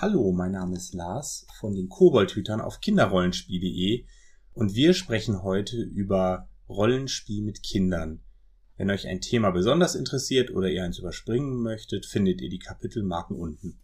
[0.00, 4.06] Hallo, mein Name ist Lars von den Koboldhütern auf kinderrollenspiel.de
[4.52, 8.22] und wir sprechen heute über Rollenspiel mit Kindern.
[8.76, 13.34] Wenn euch ein Thema besonders interessiert oder ihr eins überspringen möchtet, findet ihr die Kapitelmarken
[13.34, 13.82] unten.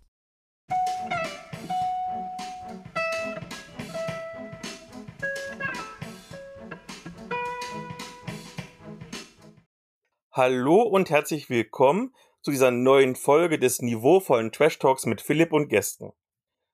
[10.31, 12.15] Hallo und herzlich willkommen
[12.45, 16.13] zu dieser neuen Folge des niveauvollen Trash Talks mit Philipp und Gästen.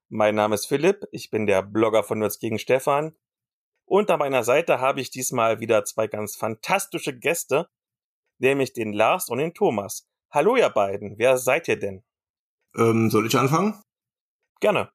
[0.09, 3.15] Mein Name ist Philipp, ich bin der Blogger von Nerds gegen Stefan
[3.85, 7.69] und an meiner Seite habe ich diesmal wieder zwei ganz fantastische Gäste,
[8.39, 10.09] nämlich den Lars und den Thomas.
[10.33, 12.03] Hallo ihr beiden, wer seid ihr denn?
[12.77, 13.81] Ähm, soll ich anfangen?
[14.59, 14.91] Gerne.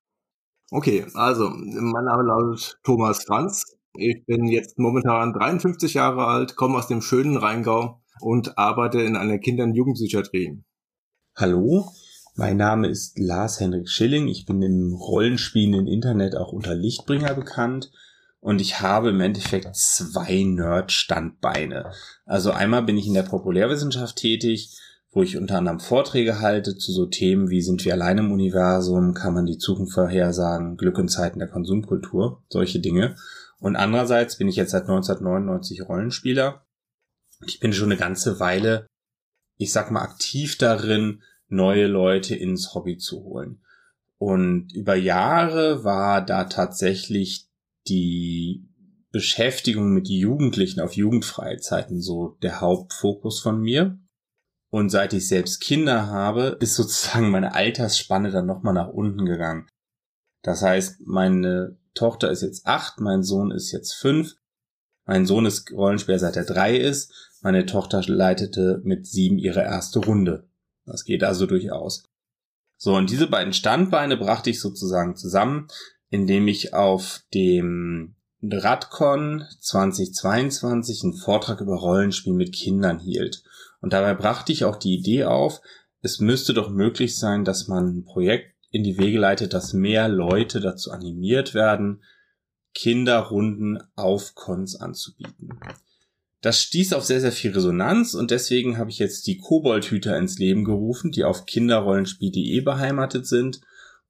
[0.72, 3.64] Okay, also mein Name lautet Thomas Franz.
[3.94, 9.16] Ich bin jetzt momentan 53 Jahre alt, komme aus dem schönen Rheingau und arbeite in
[9.16, 10.64] einer Kinder- und Jugendpsychiatrie.
[11.36, 11.90] Hallo,
[12.36, 14.28] mein Name ist Lars Henrik Schilling.
[14.28, 17.92] Ich bin im rollenspielenden Internet auch unter Lichtbringer bekannt.
[18.40, 21.92] Und ich habe im Endeffekt zwei Nerd-Standbeine.
[22.26, 24.78] Also einmal bin ich in der Populärwissenschaft tätig,
[25.12, 29.14] wo ich unter anderem Vorträge halte zu so Themen wie sind wir allein im Universum,
[29.14, 33.16] kann man die Zukunft vorhersagen, Glück in Zeiten der Konsumkultur, solche Dinge.
[33.60, 36.65] Und andererseits bin ich jetzt seit 1999 Rollenspieler
[37.46, 38.88] ich bin schon eine ganze Weile,
[39.58, 43.62] ich sag mal, aktiv darin, neue Leute ins Hobby zu holen.
[44.18, 47.48] Und über Jahre war da tatsächlich
[47.88, 48.68] die
[49.12, 54.00] Beschäftigung mit Jugendlichen auf Jugendfreizeiten so der Hauptfokus von mir.
[54.72, 59.68] Und seit ich selbst Kinder habe, ist sozusagen meine Altersspanne dann nochmal nach unten gegangen.
[60.42, 64.36] Das heißt, meine Tochter ist jetzt acht, mein Sohn ist jetzt fünf
[65.06, 67.12] mein Sohn ist Rollenspieler seit er drei ist.
[67.42, 70.48] Meine Tochter leitete mit sieben ihre erste Runde.
[70.86, 72.04] Das geht also durchaus.
[72.78, 75.68] So, und diese beiden Standbeine brachte ich sozusagen zusammen,
[76.10, 83.44] indem ich auf dem Radcon 2022 einen Vortrag über Rollenspiel mit Kindern hielt.
[83.82, 85.62] Und dabei brachte ich auch die Idee auf,
[86.02, 90.08] es müsste doch möglich sein, dass man ein Projekt in die Wege leitet, dass mehr
[90.08, 92.04] Leute dazu animiert werden,
[92.76, 95.50] Kinderrunden auf Cons anzubieten.
[96.42, 100.38] Das stieß auf sehr, sehr viel Resonanz und deswegen habe ich jetzt die Koboldhüter ins
[100.38, 103.62] Leben gerufen, die auf kinderrollenspiel.de beheimatet sind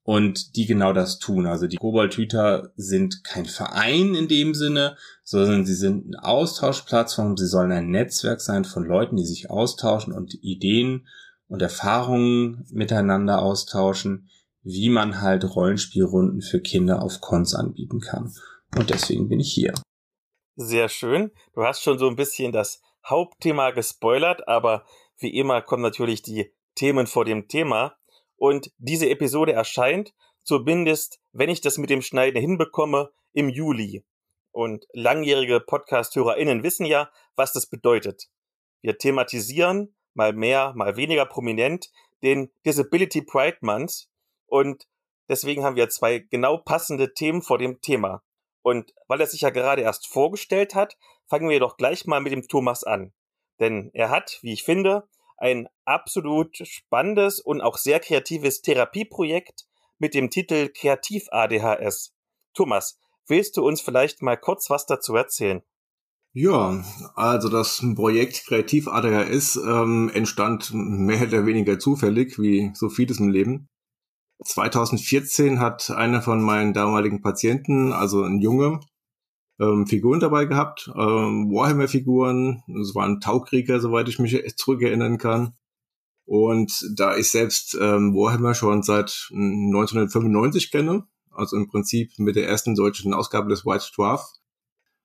[0.03, 1.47] und die genau das tun.
[1.47, 7.37] Also die Koboldhüter sind kein Verein in dem Sinne, sondern sie sind eine Austauschplattform.
[7.37, 11.07] Sie sollen ein Netzwerk sein von Leuten, die sich austauschen und Ideen
[11.47, 14.29] und Erfahrungen miteinander austauschen,
[14.61, 18.33] wie man halt Rollenspielrunden für Kinder auf Cons anbieten kann.
[18.75, 19.73] Und deswegen bin ich hier.
[20.57, 21.31] Sehr schön.
[21.53, 24.85] Du hast schon so ein bisschen das Hauptthema gespoilert, aber
[25.17, 27.97] wie immer kommen natürlich die Themen vor dem Thema.
[28.35, 30.13] Und diese Episode erscheint,
[30.43, 34.05] zumindest, wenn ich das mit dem Schneiden hinbekomme, im Juli.
[34.51, 38.29] Und langjährige Podcast-HörerInnen wissen ja, was das bedeutet.
[38.81, 41.91] Wir thematisieren, mal mehr, mal weniger prominent,
[42.23, 44.07] den Disability Pride Month.
[44.47, 44.87] Und
[45.29, 48.21] deswegen haben wir zwei genau passende Themen vor dem Thema.
[48.65, 50.97] Und weil er sich ja gerade erst vorgestellt hat,
[51.29, 53.13] fangen wir doch gleich mal mit dem Thomas an.
[53.59, 59.67] Denn er hat, wie ich finde, ein absolut spannendes und auch sehr kreatives Therapieprojekt
[59.99, 62.15] mit dem Titel Kreativ ADHS.
[62.55, 65.61] Thomas, willst du uns vielleicht mal kurz was dazu erzählen?
[66.33, 66.83] Ja,
[67.13, 73.29] also das Projekt Kreativ ADHS ähm, entstand mehr oder weniger zufällig, wie so vieles im
[73.29, 73.69] Leben.
[74.43, 78.79] 2014 hat einer von meinen damaligen Patienten, also ein Junge,
[79.59, 85.53] ähm, Figuren dabei gehabt, ähm, Warhammer-Figuren, es waren Taukrieger, soweit ich mich zurückerinnern kann.
[86.25, 92.47] Und da ich selbst ähm, Warhammer schon seit 1995 kenne, also im Prinzip mit der
[92.47, 94.27] ersten deutschen Ausgabe des White Dwarf,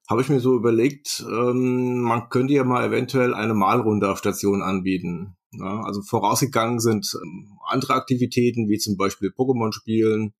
[0.08, 4.62] habe ich mir so überlegt, ähm, man könnte ja mal eventuell eine Malrunde auf Station
[4.62, 5.36] anbieten.
[5.52, 10.32] Ja, also vorausgegangen sind ähm, andere Aktivitäten, wie zum Beispiel Pokémon spielen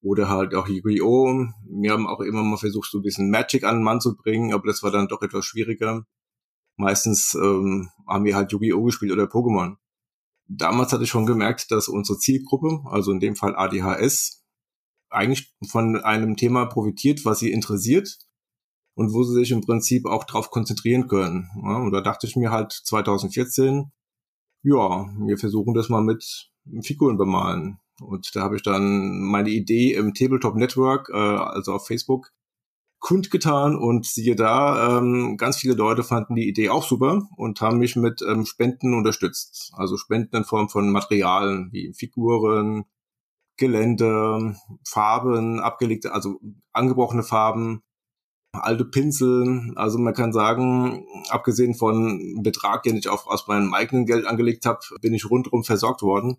[0.00, 1.48] oder halt auch Yu-Gi-Oh!
[1.68, 4.52] Wir haben auch immer mal versucht, so ein bisschen Magic an den Mann zu bringen,
[4.52, 6.06] aber das war dann doch etwas schwieriger.
[6.76, 8.84] Meistens ähm, haben wir halt Yu-Gi-Oh!
[8.84, 9.76] gespielt oder Pokémon.
[10.46, 14.44] Damals hatte ich schon gemerkt, dass unsere Zielgruppe, also in dem Fall ADHS,
[15.10, 18.18] eigentlich von einem Thema profitiert, was sie interessiert
[18.94, 21.48] und wo sie sich im Prinzip auch drauf konzentrieren können.
[21.62, 23.92] Ja, und da dachte ich mir halt 2014,
[24.68, 26.50] ja, wir versuchen das mal mit
[26.82, 27.78] Figuren bemalen.
[28.00, 32.30] Und da habe ich dann meine Idee im Tabletop Network, äh, also auf Facebook,
[33.00, 37.78] kundgetan und siehe da, ähm, ganz viele Leute fanden die Idee auch super und haben
[37.78, 39.72] mich mit ähm, Spenden unterstützt.
[39.74, 42.84] Also Spenden in Form von Materialien wie Figuren,
[43.56, 46.40] Gelände, Farben, abgelegte, also
[46.72, 47.82] angebrochene Farben,
[48.60, 49.72] alte Pinsel.
[49.76, 54.66] Also man kann sagen, abgesehen von Betrag, den ich auch aus meinem eigenen Geld angelegt
[54.66, 56.38] habe, bin ich rundherum versorgt worden.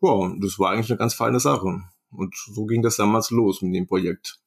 [0.00, 1.82] Ja, das war eigentlich eine ganz feine Sache.
[2.10, 4.40] Und so ging das damals los mit dem Projekt.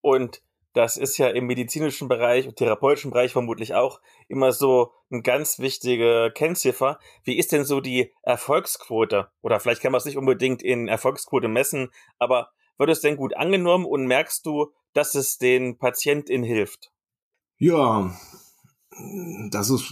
[0.00, 0.42] Und
[0.74, 5.60] das ist ja im medizinischen Bereich und therapeutischen Bereich vermutlich auch immer so eine ganz
[5.60, 6.98] wichtige Kennziffer.
[7.22, 9.28] Wie ist denn so die Erfolgsquote?
[9.40, 13.36] Oder vielleicht kann man es nicht unbedingt in Erfolgsquote messen, aber wird es denn gut
[13.36, 16.90] angenommen und merkst du, dass es den PatientInnen hilft?
[17.58, 18.14] Ja,
[19.50, 19.82] das ist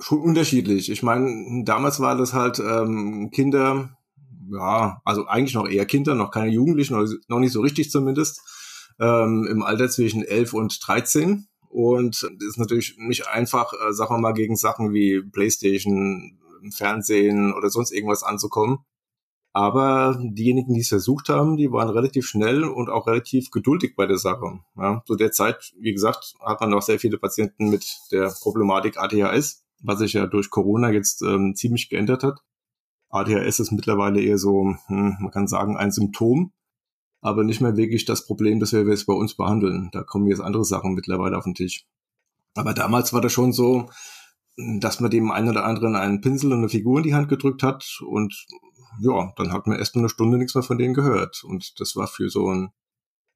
[0.00, 0.90] schon unterschiedlich.
[0.90, 3.96] Ich meine, damals war das halt ähm, Kinder,
[4.50, 6.94] ja, also eigentlich noch eher Kinder, noch keine Jugendlichen,
[7.28, 8.40] noch nicht so richtig zumindest,
[9.00, 11.48] ähm, im Alter zwischen 11 und 13.
[11.68, 16.38] Und das ist natürlich nicht einfach, äh, sagen wir mal, gegen Sachen wie Playstation,
[16.70, 18.80] Fernsehen oder sonst irgendwas anzukommen.
[19.54, 24.06] Aber diejenigen, die es versucht haben, die waren relativ schnell und auch relativ geduldig bei
[24.06, 24.60] der Sache.
[24.76, 28.96] Ja, zu der Zeit, wie gesagt, hat man noch sehr viele Patienten mit der Problematik
[28.98, 32.40] ADHS, was sich ja durch Corona jetzt ähm, ziemlich geändert hat.
[33.10, 36.52] ADHS ist mittlerweile eher so, hm, man kann sagen, ein Symptom,
[37.20, 39.90] aber nicht mehr wirklich das Problem, das wir jetzt bei uns behandeln.
[39.92, 41.84] Da kommen jetzt andere Sachen mittlerweile auf den Tisch.
[42.54, 43.90] Aber damals war das schon so,
[44.56, 47.62] dass man dem einen oder anderen einen Pinsel und eine Figur in die Hand gedrückt
[47.62, 48.46] hat und
[49.00, 51.42] ja, dann hat man erst mal eine Stunde nichts mehr von denen gehört.
[51.44, 52.72] Und das war für so ein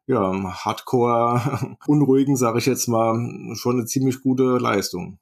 [0.06, 0.32] ja,
[0.64, 3.16] Hardcore unruhigen, sage ich jetzt mal,
[3.56, 5.18] schon eine ziemlich gute Leistung.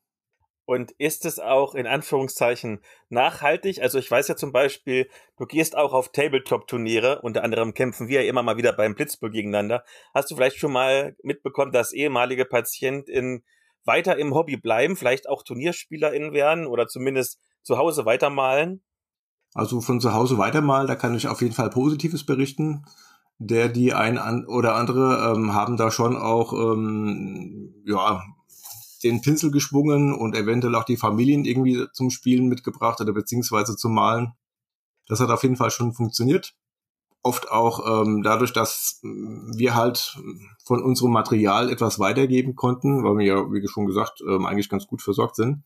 [0.67, 3.83] Und ist es auch in Anführungszeichen nachhaltig?
[3.83, 8.23] Also ich weiß ja zum Beispiel, du gehst auch auf Tabletop-Turniere, unter anderem kämpfen wir
[8.23, 9.85] ja immer mal wieder beim Blitzball gegeneinander.
[10.15, 13.45] Hast du vielleicht schon mal mitbekommen, dass ehemalige PatientInnen
[13.85, 18.83] weiter im Hobby bleiben, vielleicht auch TurnierspielerInnen werden oder zumindest zu Hause weitermalen?
[19.55, 22.85] Also von zu Hause weitermalen, da kann ich auf jeden Fall Positives berichten.
[23.39, 28.23] Der, die ein an oder andere ähm, haben da schon auch ähm, ja
[29.03, 33.95] den Pinsel geschwungen und eventuell auch die Familien irgendwie zum Spielen mitgebracht oder beziehungsweise zum
[33.95, 34.33] Malen.
[35.07, 36.55] Das hat auf jeden Fall schon funktioniert.
[37.23, 40.19] Oft auch ähm, dadurch, dass wir halt
[40.65, 44.87] von unserem Material etwas weitergeben konnten, weil wir ja, wie schon gesagt, ähm, eigentlich ganz
[44.87, 45.63] gut versorgt sind.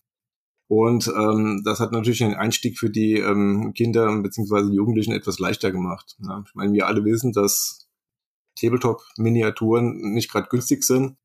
[0.69, 4.71] Und ähm, das hat natürlich den Einstieg für die ähm, Kinder bzw.
[4.71, 6.17] Jugendlichen etwas leichter gemacht.
[6.23, 7.89] Ja, ich meine, wir alle wissen, dass
[8.61, 11.17] Tabletop-Miniaturen nicht gerade günstig sind.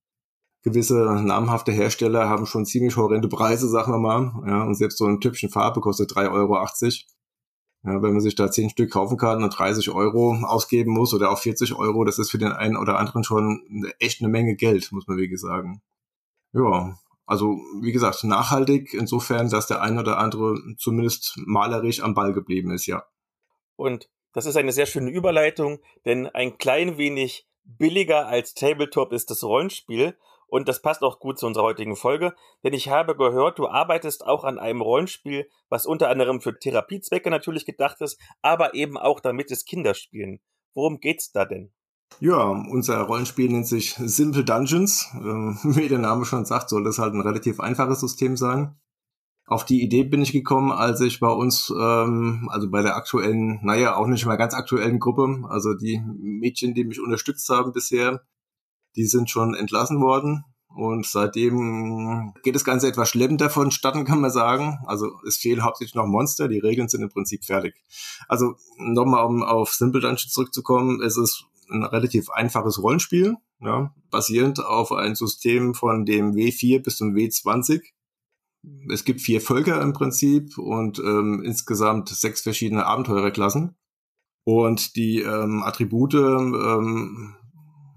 [0.63, 4.31] Gewisse namhafte Hersteller haben schon ziemlich horrende Preise, sagen wir mal.
[4.47, 6.57] Ja, und selbst so ein Typchen Farbe kostet 3,80 Euro.
[7.85, 11.31] Ja, wenn man sich da zehn Stück kaufen kann und 30 Euro ausgeben muss oder
[11.31, 13.61] auch 40 Euro, das ist für den einen oder anderen schon
[13.99, 15.81] echt eine Menge Geld, muss man wirklich sagen.
[16.53, 22.33] Ja, also wie gesagt, nachhaltig insofern, dass der ein oder andere zumindest malerisch am Ball
[22.33, 23.05] geblieben ist, ja.
[23.75, 29.29] Und das ist eine sehr schöne Überleitung, denn ein klein wenig billiger als Tabletop ist
[29.29, 30.17] das Rollenspiel.
[30.47, 34.23] Und das passt auch gut zu unserer heutigen Folge, denn ich habe gehört, du arbeitest
[34.23, 39.19] auch an einem Rollenspiel, was unter anderem für Therapiezwecke natürlich gedacht ist, aber eben auch
[39.19, 40.41] damit es Kinder spielen.
[40.75, 41.73] Worum geht's da denn?
[42.19, 45.09] Ja, unser Rollenspiel nennt sich Simple Dungeons.
[45.13, 45.19] Äh,
[45.75, 48.75] wie der Name schon sagt, soll das halt ein relativ einfaches System sein.
[49.45, 53.59] Auf die Idee bin ich gekommen, als ich bei uns, ähm, also bei der aktuellen,
[53.61, 58.21] naja, auch nicht mehr ganz aktuellen Gruppe, also die Mädchen, die mich unterstützt haben bisher,
[58.95, 60.45] die sind schon entlassen worden.
[60.75, 64.79] Und seitdem geht das Ganze etwas schleppender vonstatten, kann man sagen.
[64.87, 67.75] Also es fehlen hauptsächlich noch Monster, die Regeln sind im Prinzip fertig.
[68.27, 74.63] Also nochmal, um auf Simple Dungeons zurückzukommen, es ist ein relativ einfaches Rollenspiel, ja, basierend
[74.63, 77.81] auf ein System von dem W4 bis zum W20.
[78.91, 83.75] Es gibt vier Völker im Prinzip und ähm, insgesamt sechs verschiedene Abenteurerklassen.
[84.45, 87.35] Und die ähm, Attribute ähm,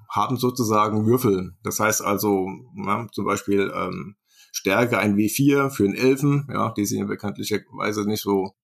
[0.09, 1.55] haben sozusagen Würfel.
[1.63, 4.17] Das heißt also, ja, zum Beispiel ähm,
[4.53, 8.55] Stärke ein W4 für einen Elfen, ja, die sind ja bekanntlicherweise nicht so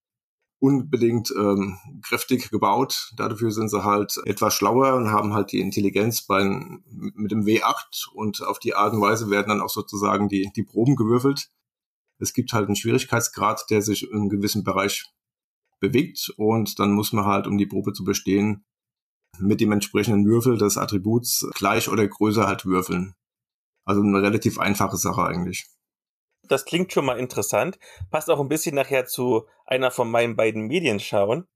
[0.63, 3.11] unbedingt ähm, kräftig gebaut.
[3.17, 8.07] Dafür sind sie halt etwas schlauer und haben halt die Intelligenz bei, mit dem W8
[8.13, 11.49] und auf die Art und Weise werden dann auch sozusagen die, die Proben gewürfelt.
[12.17, 15.03] Es gibt halt einen Schwierigkeitsgrad, der sich in einem gewissen Bereich
[15.81, 18.63] bewegt und dann muss man halt, um die Probe zu bestehen,
[19.39, 23.15] mit dem entsprechenden Würfel des Attributs gleich oder größer halt würfeln.
[23.83, 25.67] Also eine relativ einfache Sache eigentlich.
[26.47, 27.79] Das klingt schon mal interessant.
[28.11, 31.47] Passt auch ein bisschen nachher zu einer von meinen beiden Medien schauen.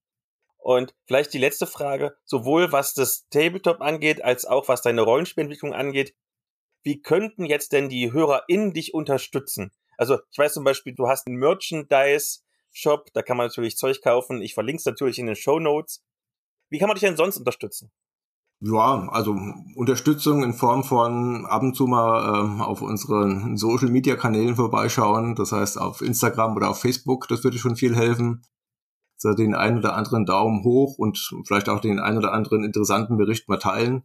[0.58, 5.74] Und vielleicht die letzte Frage, sowohl was das Tabletop angeht, als auch was deine Rollenspielentwicklung
[5.74, 6.16] angeht.
[6.84, 9.72] Wie könnten jetzt denn die HörerInnen dich unterstützen?
[9.98, 14.42] Also, ich weiß zum Beispiel, du hast einen Merchandise-Shop, da kann man natürlich Zeug kaufen.
[14.42, 16.04] Ich verlinke es natürlich in den Show Notes.
[16.70, 17.92] Wie kann man dich denn sonst unterstützen?
[18.60, 19.38] Ja, also
[19.76, 25.36] Unterstützung in Form von ab und zu mal ähm, auf unseren Social Media Kanälen vorbeischauen,
[25.36, 28.42] das heißt auf Instagram oder auf Facebook, das würde schon viel helfen.
[29.16, 33.18] So den einen oder anderen Daumen hoch und vielleicht auch den einen oder anderen interessanten
[33.18, 34.04] Bericht mal teilen.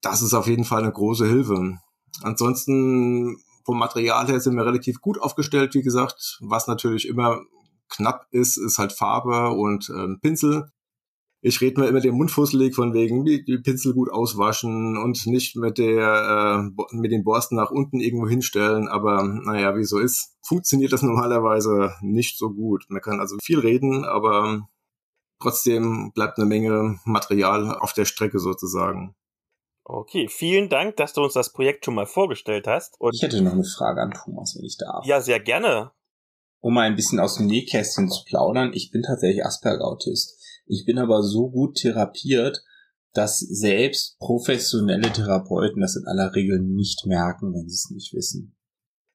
[0.00, 1.78] Das ist auf jeden Fall eine große Hilfe.
[2.22, 3.36] Ansonsten
[3.66, 6.38] vom Material her sind wir relativ gut aufgestellt, wie gesagt.
[6.42, 7.40] Was natürlich immer
[7.90, 10.70] knapp ist, ist halt Farbe und ähm, Pinsel
[11.46, 15.26] ich rede mir immer den Mund fusselig von wegen, die, die Pinsel gut auswaschen und
[15.26, 18.88] nicht mit der äh, mit den Borsten nach unten irgendwo hinstellen.
[18.88, 22.86] Aber naja, wie so ist, funktioniert das normalerweise nicht so gut.
[22.88, 24.66] Man kann also viel reden, aber
[25.38, 29.14] trotzdem bleibt eine Menge Material auf der Strecke sozusagen.
[29.84, 32.98] Okay, vielen Dank, dass du uns das Projekt schon mal vorgestellt hast.
[32.98, 35.04] Und ich hätte noch eine Frage an Thomas, wenn ich darf.
[35.04, 35.92] Ja, sehr gerne.
[36.60, 40.40] Um mal ein bisschen aus dem Nähkästchen zu plaudern, ich bin tatsächlich Asperger-Autist.
[40.66, 42.62] Ich bin aber so gut therapiert,
[43.12, 48.56] dass selbst professionelle Therapeuten das in aller Regel nicht merken, wenn sie es nicht wissen.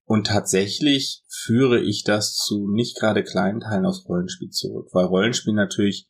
[0.06, 5.53] Und tatsächlich führe ich das zu nicht gerade kleinen Teilen aus Rollenspiel zurück, weil Rollenspiel
[5.53, 6.10] natürlich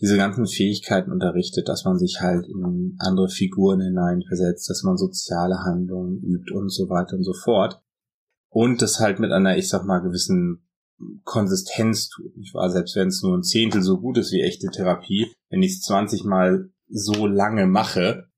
[0.00, 5.58] diese ganzen Fähigkeiten unterrichtet, dass man sich halt in andere Figuren hineinversetzt, dass man soziale
[5.58, 7.82] Handlungen übt und so weiter und so fort.
[8.48, 10.66] Und das halt mit einer, ich sag mal, gewissen
[11.24, 12.32] Konsistenz tut.
[12.40, 15.62] Ich war, selbst wenn es nur ein Zehntel so gut ist wie echte Therapie, wenn
[15.62, 18.28] ich es 20 Mal so lange mache,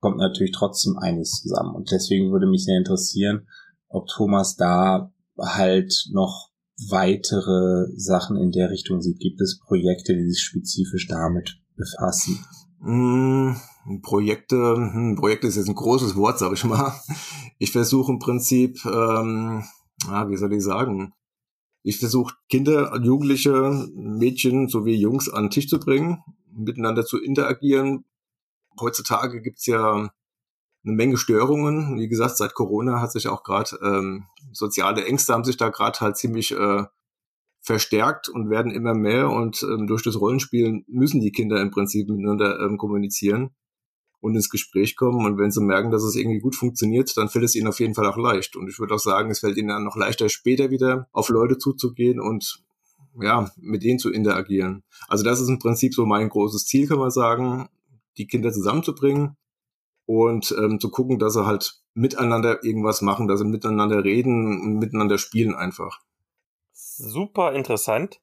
[0.00, 1.74] kommt natürlich trotzdem eines zusammen.
[1.74, 3.48] Und deswegen würde mich sehr interessieren,
[3.88, 6.50] ob Thomas da halt noch
[6.90, 9.20] weitere Sachen in der Richtung sieht.
[9.20, 12.44] Gibt es Projekte, die sich spezifisch damit befassen?
[12.80, 13.52] Mm,
[14.02, 16.92] Projekte, hm, Projekte ist jetzt ein großes Wort, sag ich mal.
[17.58, 19.64] Ich versuche im Prinzip, ähm,
[20.08, 21.14] ah, wie soll ich sagen,
[21.86, 28.06] ich versuche Kinder, Jugendliche, Mädchen sowie Jungs an den Tisch zu bringen, miteinander zu interagieren.
[28.80, 30.10] Heutzutage gibt's ja eine
[30.96, 31.98] Menge Störungen.
[32.00, 36.00] Wie gesagt, seit Corona hat sich auch gerade ähm, soziale Ängste haben sich da gerade
[36.00, 36.84] halt ziemlich äh,
[37.60, 39.28] verstärkt und werden immer mehr.
[39.28, 43.54] Und ähm, durch das Rollenspielen müssen die Kinder im Prinzip miteinander ähm, kommunizieren
[44.24, 45.26] und ins Gespräch kommen.
[45.26, 47.94] Und wenn sie merken, dass es irgendwie gut funktioniert, dann fällt es ihnen auf jeden
[47.94, 48.56] Fall auch leicht.
[48.56, 51.58] Und ich würde auch sagen, es fällt ihnen dann noch leichter, später wieder auf Leute
[51.58, 52.64] zuzugehen und
[53.20, 54.82] ja, mit denen zu interagieren.
[55.08, 57.68] Also das ist im Prinzip so mein großes Ziel, kann man sagen,
[58.16, 59.36] die Kinder zusammenzubringen
[60.06, 64.78] und ähm, zu gucken, dass sie halt miteinander irgendwas machen, dass sie miteinander reden und
[64.78, 66.00] miteinander spielen einfach.
[66.72, 68.22] Super interessant.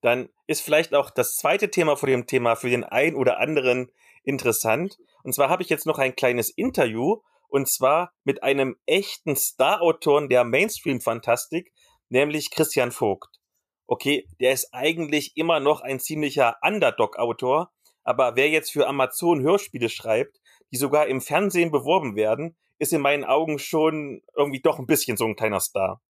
[0.00, 3.90] Dann ist vielleicht auch das zweite Thema vor dem Thema für den einen oder anderen
[4.26, 4.98] interessant.
[5.26, 10.28] Und zwar habe ich jetzt noch ein kleines Interview und zwar mit einem echten Star-Autoren
[10.28, 11.72] der Mainstream-Fantastik,
[12.08, 13.40] nämlich Christian Vogt.
[13.88, 17.72] Okay, der ist eigentlich immer noch ein ziemlicher Underdog-Autor,
[18.04, 20.40] aber wer jetzt für Amazon Hörspiele schreibt,
[20.70, 25.16] die sogar im Fernsehen beworben werden, ist in meinen Augen schon irgendwie doch ein bisschen
[25.16, 26.00] so ein kleiner Star.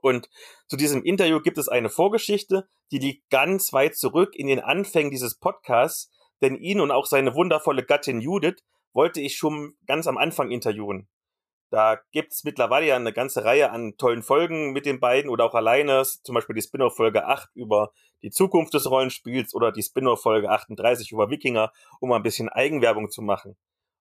[0.00, 0.28] Und
[0.66, 5.12] zu diesem Interview gibt es eine Vorgeschichte, die liegt ganz weit zurück in den Anfängen
[5.12, 6.10] dieses Podcasts,
[6.42, 11.08] denn ihn und auch seine wundervolle Gattin Judith wollte ich schon ganz am Anfang interviewen.
[11.70, 15.54] Da gibt's mittlerweile ja eine ganze Reihe an tollen Folgen mit den beiden oder auch
[15.54, 17.92] alleine, zum Beispiel die Spin-off-Folge 8 über
[18.22, 23.20] die Zukunft des Rollenspiels oder die Spin-off-Folge 38 über Wikinger, um ein bisschen Eigenwerbung zu
[23.20, 23.56] machen.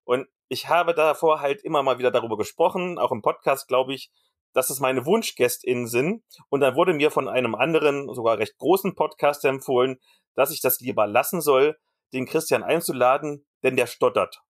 [0.06, 4.10] Und ich habe davor halt immer mal wieder darüber gesprochen, auch im Podcast, glaube ich,
[4.54, 6.24] dass es meine Wunschgästinnen sind.
[6.48, 10.00] Und dann wurde mir von einem anderen, sogar recht großen Podcast empfohlen,
[10.36, 11.78] dass ich das lieber lassen soll,
[12.14, 14.42] den Christian einzuladen, denn der stottert.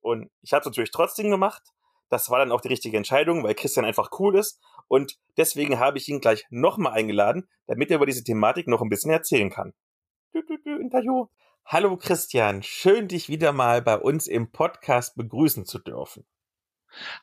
[0.00, 1.62] Und ich habe es natürlich trotzdem gemacht.
[2.08, 4.60] Das war dann auch die richtige Entscheidung, weil Christian einfach cool ist.
[4.88, 8.88] Und deswegen habe ich ihn gleich nochmal eingeladen, damit er über diese Thematik noch ein
[8.88, 9.74] bisschen erzählen kann.
[10.32, 11.26] Du, du, du, Interview.
[11.64, 16.24] Hallo Christian, schön dich wieder mal bei uns im Podcast begrüßen zu dürfen.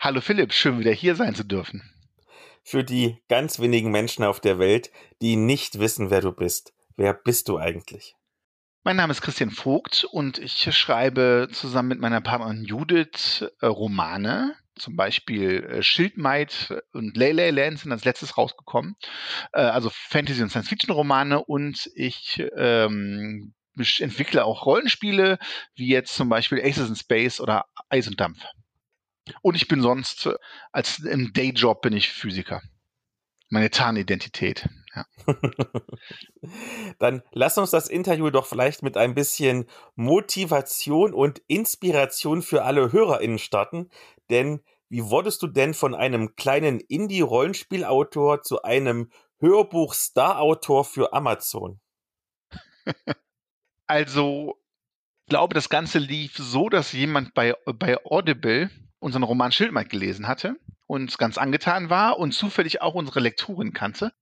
[0.01, 1.81] Hallo Philipp, schön wieder hier sein zu dürfen.
[2.63, 7.13] Für die ganz wenigen Menschen auf der Welt, die nicht wissen, wer du bist, wer
[7.13, 8.17] bist du eigentlich?
[8.85, 14.57] Mein Name ist Christian Vogt und ich schreibe zusammen mit meiner Partnerin Judith äh, Romane.
[14.75, 18.97] Zum Beispiel äh, Schildmaid und Lele Land sind als letztes rausgekommen.
[19.53, 23.53] Äh, also Fantasy- und Science-Fiction-Romane und ich ähm,
[23.99, 25.39] entwickle auch Rollenspiele,
[25.75, 28.43] wie jetzt zum Beispiel Aces in Space oder Eis und Dampf.
[29.41, 30.29] Und ich bin sonst,
[30.73, 32.61] als im Dayjob bin ich Physiker.
[33.47, 34.67] Meine Tarnidentität.
[34.95, 35.05] Ja.
[36.99, 42.91] Dann lass uns das Interview doch vielleicht mit ein bisschen Motivation und Inspiration für alle
[42.91, 43.89] HörerInnen starten.
[44.29, 51.79] Denn wie wurdest du denn von einem kleinen Indie-Rollenspielautor zu einem Hörbuch-Star-Autor für Amazon?
[53.87, 54.57] Also,
[55.25, 58.69] Ich glaube, das Ganze lief so, dass jemand bei, bei Audible
[58.99, 60.57] unseren Roman Schildmeid gelesen hatte
[60.87, 64.13] und ganz angetan war und zufällig auch unsere Lektorin kannte.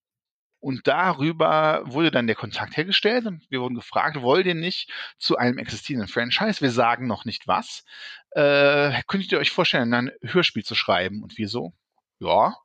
[0.61, 5.35] Und darüber wurde dann der Kontakt hergestellt und wir wurden gefragt, wollt ihr nicht zu
[5.35, 6.61] einem existierenden Franchise?
[6.61, 7.83] Wir sagen noch nicht was.
[8.31, 11.23] Äh, könntet ihr euch vorstellen, ein Hörspiel zu schreiben?
[11.23, 11.73] Und wir so,
[12.19, 12.55] ja,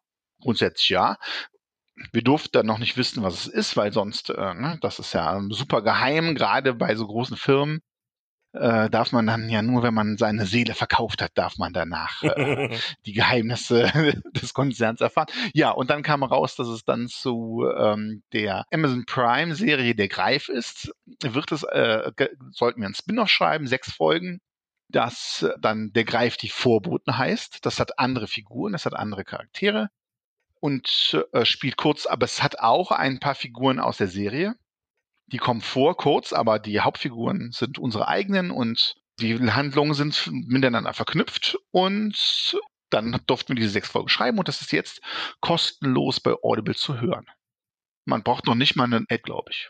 [0.42, 1.16] grundsätzlich ja.
[2.12, 5.14] Wir durften dann noch nicht wissen, was es ist, weil sonst, äh, ne, das ist
[5.14, 7.80] ja super geheim, gerade bei so großen Firmen
[8.56, 12.22] äh, darf man dann ja nur, wenn man seine Seele verkauft hat, darf man danach
[12.22, 13.90] äh, die Geheimnisse
[14.34, 15.28] des Konzerns erfahren.
[15.54, 20.08] Ja, und dann kam raus, dass es dann zu ähm, der Amazon Prime Serie Der
[20.08, 20.92] Greif ist.
[21.22, 22.10] Wird es, äh,
[22.50, 24.40] sollten wir ein Spin-off schreiben, sechs Folgen
[24.88, 27.66] das dann der Greif die Vorboten heißt.
[27.66, 29.88] Das hat andere Figuren, das hat andere Charaktere
[30.60, 34.54] und äh, spielt kurz, aber es hat auch ein paar Figuren aus der Serie.
[35.33, 40.92] Die kommen vor kurz, aber die Hauptfiguren sind unsere eigenen und die Handlungen sind miteinander
[40.92, 42.59] verknüpft und
[42.90, 45.00] dann durften wir diese sechs Folgen schreiben und das ist jetzt
[45.40, 47.26] kostenlos bei Audible zu hören.
[48.04, 49.68] Man braucht noch nicht mal einen Ad, glaube ich.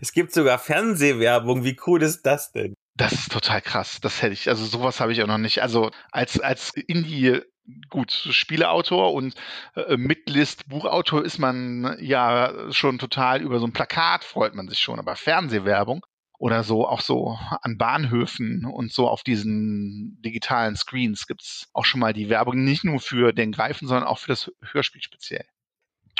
[0.00, 1.64] Es gibt sogar Fernsehwerbung.
[1.64, 2.74] Wie cool ist das denn?
[2.96, 3.98] Das ist total krass.
[4.00, 5.60] Das hätte ich, also sowas habe ich auch noch nicht.
[5.60, 7.40] Also als, als Indie
[7.88, 9.34] gut, Spieleautor und
[9.74, 14.78] äh, Mitlist Buchautor ist man ja schon total über so ein Plakat freut man sich
[14.78, 16.04] schon, aber Fernsehwerbung
[16.38, 22.00] oder so auch so an Bahnhöfen und so auf diesen digitalen Screens gibt's auch schon
[22.00, 25.46] mal die Werbung nicht nur für den Greifen, sondern auch für das Hörspiel speziell.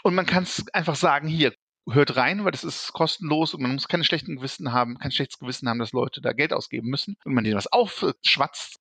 [0.02, 1.52] Und man kann es einfach sagen, hier,
[1.88, 5.38] hört rein, weil das ist kostenlos und man muss keine schlechten Gewissen haben, kein schlechtes
[5.38, 8.80] Gewissen haben, dass Leute da Geld ausgeben müssen und man denen was aufschwatzt,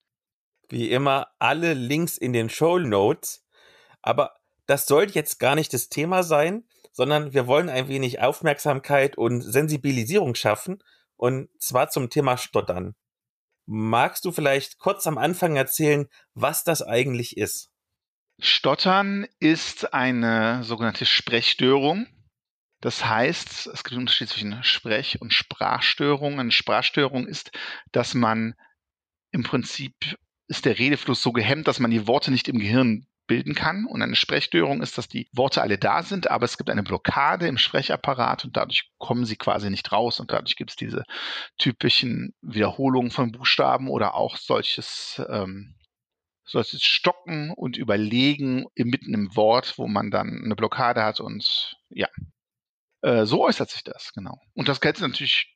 [0.70, 3.46] wie immer alle Links in den Show Notes.
[4.02, 9.18] Aber das sollte jetzt gar nicht das Thema sein, sondern wir wollen ein wenig Aufmerksamkeit
[9.18, 10.82] und Sensibilisierung schaffen
[11.18, 12.96] und zwar zum Thema Stottern.
[13.66, 17.72] Magst du vielleicht kurz am Anfang erzählen, was das eigentlich ist?
[18.40, 22.08] Stottern ist eine sogenannte Sprechstörung.
[22.82, 26.40] Das heißt, es gibt einen Unterschied zwischen Sprech- und Sprachstörung.
[26.40, 27.52] Eine Sprachstörung ist,
[27.92, 28.54] dass man
[29.32, 29.96] im Prinzip
[30.48, 33.86] ist der Redefluss so gehemmt, dass man die Worte nicht im Gehirn bilden kann.
[33.86, 37.48] Und eine Sprechstörung ist, dass die Worte alle da sind, aber es gibt eine Blockade
[37.48, 40.20] im Sprechapparat und dadurch kommen sie quasi nicht raus.
[40.20, 41.04] Und dadurch gibt es diese
[41.58, 45.76] typischen Wiederholungen von Buchstaben oder auch solches, ähm,
[46.46, 52.08] solches Stocken und Überlegen mitten im Wort, wo man dann eine Blockade hat und ja.
[53.02, 54.40] Äh, so äußert sich das, genau.
[54.54, 55.55] Und das Ganze natürlich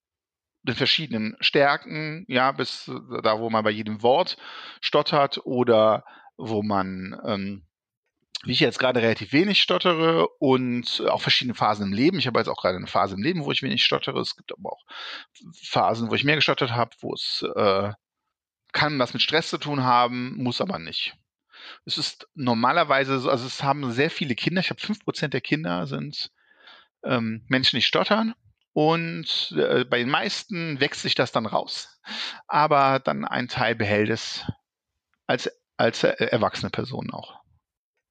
[0.64, 4.38] den verschiedenen Stärken, ja, bis äh, da, wo man bei jedem Wort
[4.82, 6.04] stottert oder
[6.38, 7.66] wo man, ähm,
[8.44, 12.20] wie ich jetzt gerade relativ wenig stottere und auch verschiedene Phasen im Leben.
[12.20, 14.20] Ich habe jetzt auch gerade eine Phase im Leben, wo ich wenig stottere.
[14.20, 14.86] Es gibt aber auch
[15.62, 17.92] Phasen, wo ich mehr gestottert habe, wo es äh,
[18.72, 21.16] kann was mit Stress zu tun haben, muss aber nicht.
[21.86, 25.42] Es ist normalerweise so, also es haben sehr viele Kinder, ich habe fünf Prozent der
[25.42, 26.32] Kinder sind
[27.04, 28.34] ähm, Menschen, die stottern
[28.74, 32.00] und äh, bei den meisten wächst sich das dann raus.
[32.48, 34.46] Aber dann ein Teil behält es
[35.28, 37.40] als, als äh, erwachsene Person auch.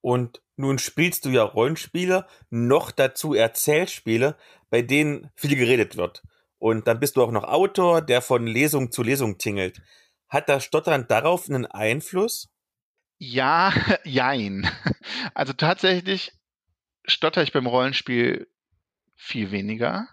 [0.00, 4.36] Und nun spielst du ja Rollenspiele, noch dazu Erzählspiele,
[4.70, 6.22] bei denen viel geredet wird.
[6.58, 9.80] Und dann bist du auch noch Autor, der von Lesung zu Lesung tingelt.
[10.28, 12.48] Hat das Stottern darauf einen Einfluss?
[13.18, 13.72] Ja,
[14.04, 14.70] jein.
[15.34, 16.32] Also tatsächlich
[17.04, 18.48] stotter ich beim Rollenspiel
[19.16, 20.08] viel weniger.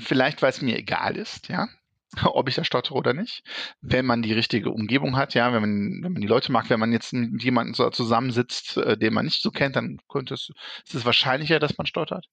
[0.00, 1.68] Vielleicht, weil es mir egal ist, ja,
[2.24, 3.42] ob ich da stottere oder nicht.
[3.80, 6.80] Wenn man die richtige Umgebung hat, ja, wenn man, wenn man die Leute mag, wenn
[6.80, 10.50] man jetzt mit jemandem so zusammensitzt, äh, den man nicht so kennt, dann könnte es,
[10.84, 12.26] ist es wahrscheinlicher, dass man stottert.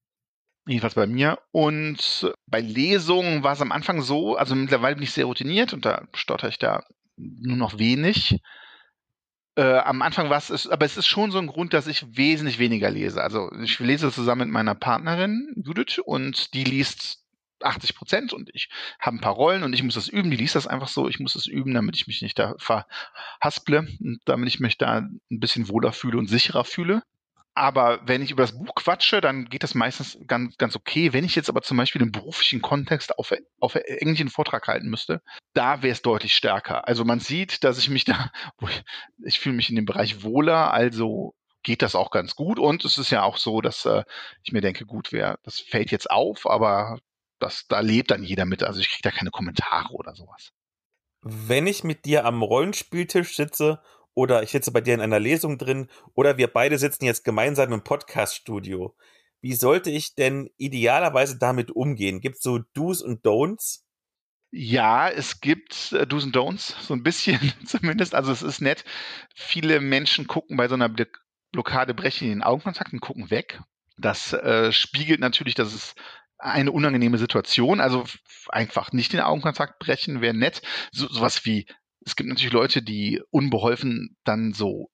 [0.66, 1.40] Jedenfalls bei mir.
[1.52, 5.86] Und bei Lesungen war es am Anfang so, also mittlerweile bin ich sehr routiniert und
[5.86, 6.84] da stotter ich da
[7.16, 8.42] nur noch wenig.
[9.56, 12.60] Äh, am Anfang war es, aber es ist schon so ein Grund, dass ich wesentlich
[12.60, 13.24] weniger lese.
[13.24, 17.27] Also ich lese zusammen mit meiner Partnerin Judith und die liest
[17.62, 20.32] 80 Prozent und ich habe ein paar Rollen und ich muss das üben.
[20.32, 21.08] Die liest das einfach so.
[21.08, 25.00] Ich muss das üben, damit ich mich nicht da verhasple und damit ich mich da
[25.00, 27.04] ein bisschen wohler fühle und sicherer fühle.
[27.58, 31.12] Aber wenn ich über das Buch quatsche, dann geht das meistens ganz, ganz okay.
[31.12, 34.90] Wenn ich jetzt aber zum Beispiel im beruflichen Kontext auf, auf Englisch einen Vortrag halten
[34.90, 35.24] müsste,
[35.56, 36.88] da wäre es deutlich stärker.
[36.88, 38.30] Also man sieht, dass ich mich da,
[38.62, 38.84] ich,
[39.26, 42.60] ich fühle mich in dem Bereich wohler, also geht das auch ganz gut.
[42.60, 44.04] Und es ist ja auch so, dass äh,
[44.44, 47.00] ich mir denke, gut, wer, das fällt jetzt auf, aber
[47.40, 48.64] das, da lebt dann jeder mit.
[48.64, 50.52] Also ich kriege da keine Kommentare oder sowas.
[51.22, 53.82] Wenn ich mit dir am Rollenspieltisch sitze
[54.14, 57.74] oder ich sitze bei dir in einer Lesung drin oder wir beide sitzen jetzt gemeinsam
[57.74, 58.96] im Podcaststudio,
[59.42, 62.22] wie sollte ich denn idealerweise damit umgehen?
[62.22, 63.82] Gibt es so Do's und Don'ts?
[64.52, 68.16] Ja, es gibt äh, Do's und Don'ts, so ein bisschen zumindest.
[68.16, 68.84] Also es ist nett.
[69.36, 70.90] Viele Menschen gucken bei so einer
[71.52, 73.62] Blockade, brechen den Augenkontakt und gucken weg.
[73.98, 75.96] Das äh, spiegelt natürlich, dass es
[76.40, 77.80] eine unangenehme Situation.
[77.80, 78.06] Also
[78.50, 80.62] einfach nicht den Augenkontakt brechen wäre nett.
[80.92, 81.68] So, sowas wie,
[82.06, 84.90] es gibt natürlich Leute, die unbeholfen dann so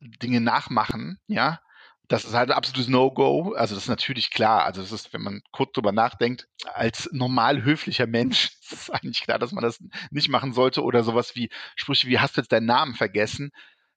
[0.00, 1.60] Dinge nachmachen, ja.
[2.06, 3.52] Das ist halt ein absolutes No-Go.
[3.52, 4.64] Also das ist natürlich klar.
[4.64, 9.38] Also das ist, wenn man kurz drüber nachdenkt, als normal höflicher Mensch ist eigentlich klar,
[9.38, 9.78] dass man das
[10.10, 10.82] nicht machen sollte.
[10.82, 13.50] Oder sowas wie Sprüche wie, hast du jetzt deinen Namen vergessen?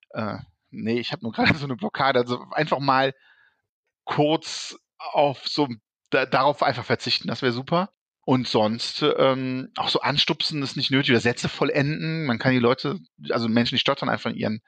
[0.09, 0.39] Äh,
[0.71, 2.19] nee, ich habe nur gerade so eine Blockade.
[2.19, 3.13] Also einfach mal
[4.03, 5.69] kurz auf so
[6.11, 7.89] da, darauf einfach verzichten, das wäre super.
[8.23, 12.25] Und sonst ähm, auch so anstupsen ist nicht nötig oder Sätze vollenden.
[12.25, 12.99] Man kann die Leute,
[13.31, 14.61] also Menschen, die stottern, einfach ihren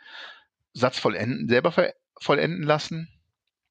[0.73, 1.71] Satz vollenden, selber
[2.19, 3.09] vollenden lassen.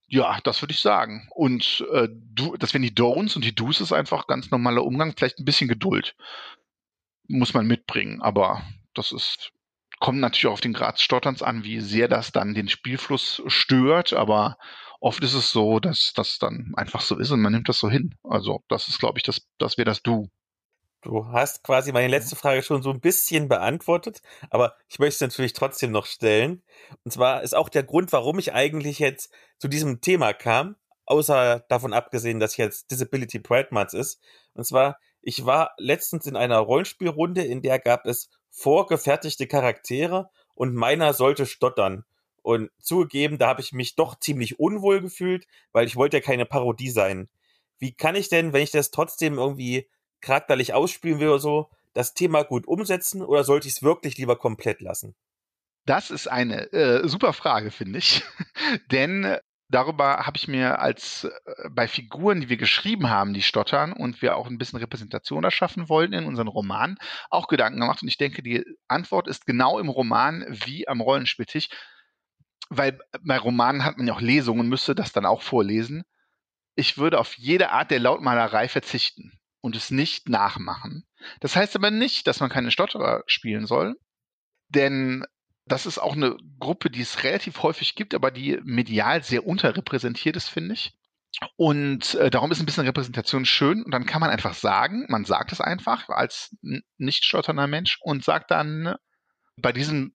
[0.06, 1.26] Ja, das würde ich sagen.
[1.34, 5.14] Und äh, du, das wären die Don'ts und die Do's ist einfach ganz normaler Umgang,
[5.16, 6.14] vielleicht ein bisschen Geduld.
[7.26, 8.62] Muss man mitbringen, aber
[8.94, 9.52] das ist,
[9.98, 14.12] kommt natürlich auch auf den Grad Stotterns an, wie sehr das dann den Spielfluss stört,
[14.12, 14.58] aber
[15.02, 17.90] oft ist es so, dass das dann einfach so ist und man nimmt das so
[17.90, 18.14] hin.
[18.22, 20.28] Also das ist, glaube ich, das, das wäre das Du.
[21.02, 25.20] Du hast quasi meine letzte Frage schon so ein bisschen beantwortet, aber ich möchte es
[25.20, 26.62] natürlich trotzdem noch stellen.
[27.04, 31.64] Und zwar ist auch der Grund, warum ich eigentlich jetzt zu diesem Thema kam, außer
[31.68, 34.20] davon abgesehen, dass jetzt Disability Pride Month ist.
[34.54, 40.76] Und zwar, ich war letztens in einer Rollenspielrunde, in der gab es vorgefertigte Charaktere und
[40.76, 42.04] meiner sollte stottern.
[42.42, 46.44] Und zugegeben, da habe ich mich doch ziemlich unwohl gefühlt, weil ich wollte ja keine
[46.44, 47.28] Parodie sein.
[47.78, 49.88] Wie kann ich denn, wenn ich das trotzdem irgendwie
[50.20, 54.36] charakterlich ausspielen will oder so, das Thema gut umsetzen oder sollte ich es wirklich lieber
[54.36, 55.14] komplett lassen?
[55.84, 58.22] Das ist eine äh, super Frage, finde ich.
[58.92, 59.36] Denn
[59.68, 64.22] darüber habe ich mir als äh, bei Figuren, die wir geschrieben haben, die stottern und
[64.22, 66.98] wir auch ein bisschen Repräsentation erschaffen wollten in unseren Roman,
[67.30, 68.02] auch Gedanken gemacht.
[68.02, 71.68] Und ich denke, die Antwort ist genau im Roman wie am Rollenspieltisch.
[72.76, 76.04] Weil bei Romanen hat man ja auch Lesungen, müsste das dann auch vorlesen.
[76.74, 81.04] Ich würde auf jede Art der Lautmalerei verzichten und es nicht nachmachen.
[81.40, 83.94] Das heißt aber nicht, dass man keine Stotterer spielen soll,
[84.68, 85.24] denn
[85.66, 90.36] das ist auch eine Gruppe, die es relativ häufig gibt, aber die medial sehr unterrepräsentiert
[90.36, 90.92] ist, finde ich.
[91.56, 93.82] Und äh, darum ist ein bisschen Repräsentation schön.
[93.82, 96.56] Und dann kann man einfach sagen, man sagt es einfach als
[96.98, 98.96] nicht stotternder Mensch und sagt dann,
[99.56, 100.14] bei diesem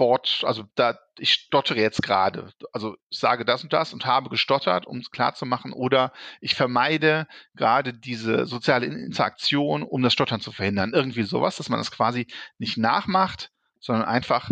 [0.00, 2.52] Wort, also da, ich stottere jetzt gerade.
[2.72, 6.12] Also ich sage das und das und habe gestottert, um es klar zu machen, oder
[6.40, 10.92] ich vermeide gerade diese soziale Interaktion, um das Stottern zu verhindern.
[10.92, 12.26] Irgendwie sowas, dass man das quasi
[12.58, 14.50] nicht nachmacht, sondern einfach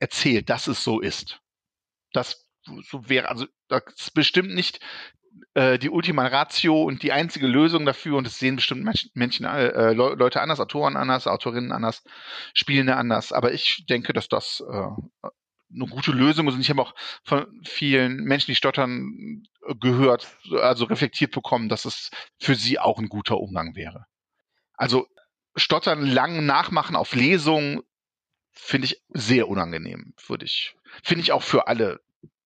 [0.00, 1.40] erzählt, dass es so ist.
[2.12, 4.80] Das so wäre, also das ist bestimmt nicht
[5.54, 9.92] äh, die Ultima Ratio und die einzige Lösung dafür, und das sehen bestimmt Menschen, äh,
[9.92, 12.02] Leute anders, Autoren anders, Autorinnen anders,
[12.54, 13.32] Spielende anders.
[13.32, 15.28] Aber ich denke, dass das äh,
[15.74, 16.54] eine gute Lösung ist.
[16.54, 19.42] Und ich habe auch von vielen Menschen, die stottern,
[19.80, 20.26] gehört,
[20.60, 24.06] also reflektiert bekommen, dass es für sie auch ein guter Umgang wäre.
[24.74, 25.06] Also
[25.54, 27.82] Stottern lang nachmachen auf Lesungen
[28.50, 30.74] finde ich sehr unangenehm, würde ich.
[31.02, 32.00] Finde ich auch für alle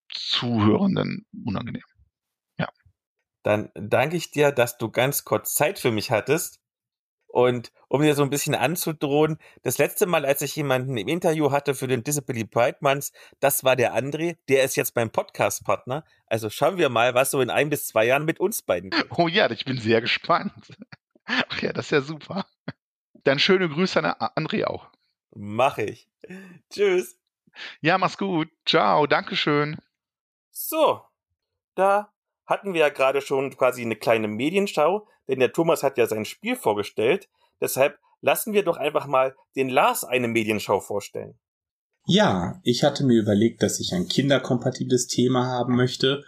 [0.09, 1.83] Zuhörenden unangenehm.
[3.47, 6.59] Dann danke ich dir, dass du ganz kurz Zeit für mich hattest.
[7.29, 11.53] Und um dir so ein bisschen anzudrohen, das letzte Mal, als ich jemanden im Interview
[11.53, 16.05] hatte für den Disability Pride Month, das war der André, der ist jetzt mein Podcast-Partner.
[16.27, 19.07] Also schauen wir mal, was so in ein bis zwei Jahren mit uns beiden geht.
[19.17, 20.77] Oh ja, ich bin sehr gespannt.
[21.25, 22.47] Ach ja, das ist ja super.
[23.23, 24.07] Dann schöne Grüße an
[24.45, 24.91] André auch.
[25.37, 26.09] Mach ich.
[26.71, 27.17] Tschüss.
[27.81, 28.49] Ja, mach's gut.
[28.67, 29.79] Ciao, Dankeschön.
[30.51, 31.03] So,
[31.77, 32.13] da
[32.47, 36.25] hatten wir ja gerade schon quasi eine kleine Medienschau, denn der Thomas hat ja sein
[36.25, 37.29] Spiel vorgestellt.
[37.61, 41.39] Deshalb lassen wir doch einfach mal den Lars eine Medienschau vorstellen.
[42.07, 46.23] Ja, ich hatte mir überlegt, dass ich ein kinderkompatibles Thema haben möchte,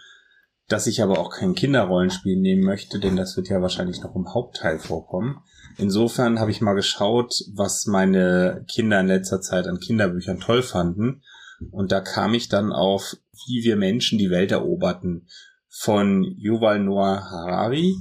[0.67, 4.33] dass ich aber auch kein Kinderrollenspiel nehmen möchte, denn das wird ja wahrscheinlich noch im
[4.33, 5.41] Hauptteil vorkommen.
[5.77, 11.23] Insofern habe ich mal geschaut, was meine Kinder in letzter Zeit an Kinderbüchern toll fanden.
[11.71, 13.15] Und da kam ich dann auf,
[13.47, 15.27] wie wir Menschen die Welt eroberten
[15.69, 17.95] von Yuval Noah Harari.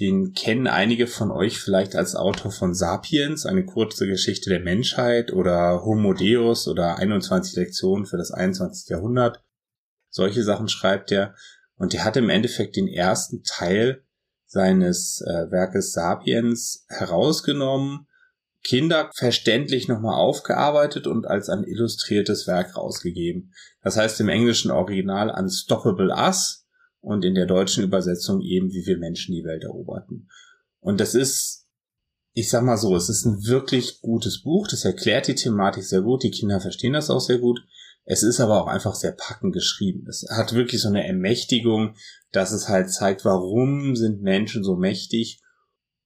[0.00, 5.32] Den kennen einige von euch vielleicht als Autor von Sapiens, eine kurze Geschichte der Menschheit
[5.32, 8.88] oder Homo Deus oder 21 Lektionen für das 21.
[8.88, 9.42] Jahrhundert.
[10.10, 11.34] Solche Sachen schreibt er.
[11.76, 14.04] Und er hat im Endeffekt den ersten Teil
[14.46, 18.06] seines äh, Werkes Sapiens herausgenommen,
[18.64, 23.52] kinderverständlich nochmal aufgearbeitet und als ein illustriertes Werk rausgegeben.
[23.82, 26.63] Das heißt im englischen Original Unstoppable Us
[27.04, 30.28] und in der deutschen Übersetzung eben, wie wir Menschen die Welt eroberten.
[30.80, 31.64] Und das ist
[32.34, 36.02] ich sag mal so, es ist ein wirklich gutes Buch, das erklärt die Thematik sehr
[36.02, 37.60] gut, die Kinder verstehen das auch sehr gut.
[38.04, 40.06] Es ist aber auch einfach sehr packend geschrieben.
[40.08, 41.94] Es hat wirklich so eine Ermächtigung,
[42.32, 45.40] dass es halt zeigt, warum sind Menschen so mächtig,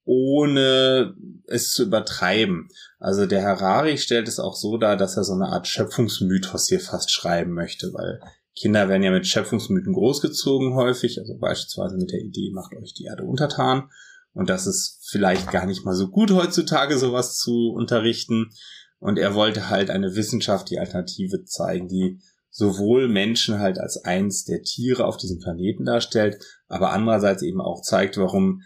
[0.05, 1.15] ohne
[1.47, 2.69] es zu übertreiben.
[2.99, 6.81] Also der Harari stellt es auch so dar, dass er so eine Art Schöpfungsmythos hier
[6.81, 8.21] fast schreiben möchte, weil
[8.61, 13.05] Kinder werden ja mit Schöpfungsmythen großgezogen häufig, also beispielsweise mit der Idee, macht euch die
[13.05, 13.91] Erde untertan.
[14.33, 18.51] Und das ist vielleicht gar nicht mal so gut heutzutage, sowas zu unterrichten.
[18.99, 24.45] Und er wollte halt eine Wissenschaft, die Alternative zeigen, die sowohl Menschen halt als eins
[24.45, 28.63] der Tiere auf diesem Planeten darstellt, aber andererseits eben auch zeigt, warum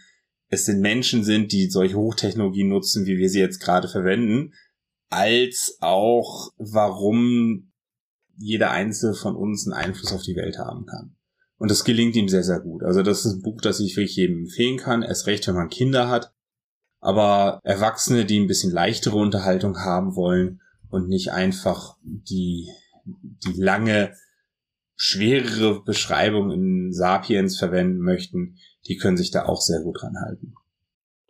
[0.47, 4.53] es den Menschen sind, die solche Hochtechnologien nutzen, wie wir sie jetzt gerade verwenden,
[5.09, 7.72] als auch warum
[8.37, 11.15] jeder einzelne von uns einen Einfluss auf die Welt haben kann.
[11.57, 12.83] Und das gelingt ihm sehr, sehr gut.
[12.83, 15.01] Also das ist ein Buch, das ich wirklich jedem empfehlen kann.
[15.01, 16.33] Erst recht, wenn man Kinder hat.
[16.99, 22.69] Aber Erwachsene, die ein bisschen leichtere Unterhaltung haben wollen und nicht einfach die,
[23.05, 24.15] die lange,
[24.95, 30.55] schwerere Beschreibung in Sapiens verwenden möchten, die können sich da auch sehr gut dran halten.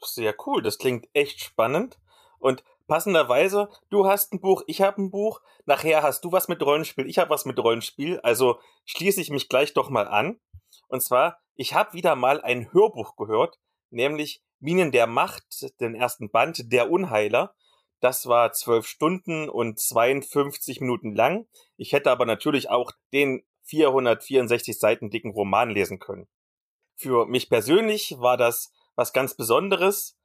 [0.01, 1.97] Sehr cool, das klingt echt spannend.
[2.39, 6.61] Und passenderweise, du hast ein Buch, ich habe ein Buch, nachher hast du was mit
[6.61, 10.39] Rollenspiel, ich habe was mit Rollenspiel, also schließe ich mich gleich doch mal an.
[10.87, 16.29] Und zwar, ich habe wieder mal ein Hörbuch gehört, nämlich Minen der Macht, den ersten
[16.31, 17.53] Band, Der Unheiler.
[17.99, 21.47] Das war zwölf Stunden und 52 Minuten lang.
[21.77, 26.27] Ich hätte aber natürlich auch den 464 Seiten dicken Roman lesen können.
[26.95, 30.17] Für mich persönlich war das was ganz Besonderes,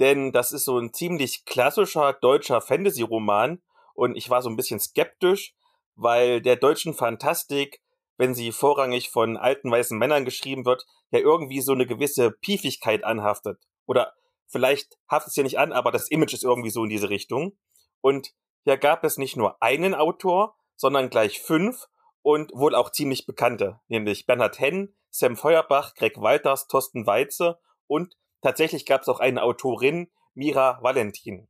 [0.00, 3.62] denn das ist so ein ziemlich klassischer deutscher Fantasy-Roman
[3.94, 5.54] und ich war so ein bisschen skeptisch,
[5.94, 7.80] weil der deutschen Fantastik,
[8.16, 13.04] wenn sie vorrangig von alten weißen Männern geschrieben wird, ja irgendwie so eine gewisse Piefigkeit
[13.04, 13.58] anhaftet.
[13.86, 14.14] Oder
[14.46, 17.56] vielleicht haftet es ja nicht an, aber das Image ist irgendwie so in diese Richtung.
[18.00, 18.32] Und
[18.64, 21.86] hier gab es nicht nur einen Autor, sondern gleich fünf
[22.22, 28.16] und wohl auch ziemlich bekannte, nämlich Bernhard Henn, Sam Feuerbach, Greg Walters, Thorsten Weize und
[28.42, 31.48] Tatsächlich gab es auch eine Autorin, Mira Valentin.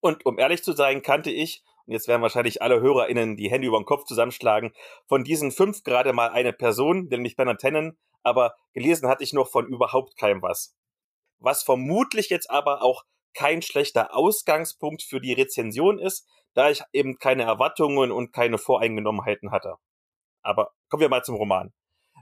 [0.00, 3.68] Und um ehrlich zu sein, kannte ich, und jetzt werden wahrscheinlich alle HörerInnen die Hände
[3.68, 4.72] über den Kopf zusammenschlagen,
[5.06, 9.48] von diesen fünf gerade mal eine Person, nämlich Bernard Tennen, aber gelesen hatte ich noch
[9.48, 10.76] von überhaupt keinem was.
[11.38, 17.18] Was vermutlich jetzt aber auch kein schlechter Ausgangspunkt für die Rezension ist, da ich eben
[17.18, 19.76] keine Erwartungen und keine Voreingenommenheiten hatte.
[20.42, 21.72] Aber kommen wir mal zum Roman.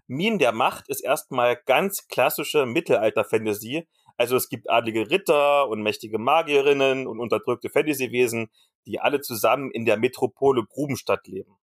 [0.06, 3.88] Minen der Macht ist erstmal ganz klassische Mittelalter-Fantasy.
[4.16, 8.50] Also es gibt adlige Ritter und mächtige Magierinnen und unterdrückte Fantasywesen,
[8.86, 11.56] die alle zusammen in der Metropole Grubenstadt leben.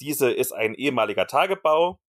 [0.00, 2.00] Diese ist ein ehemaliger Tagebau,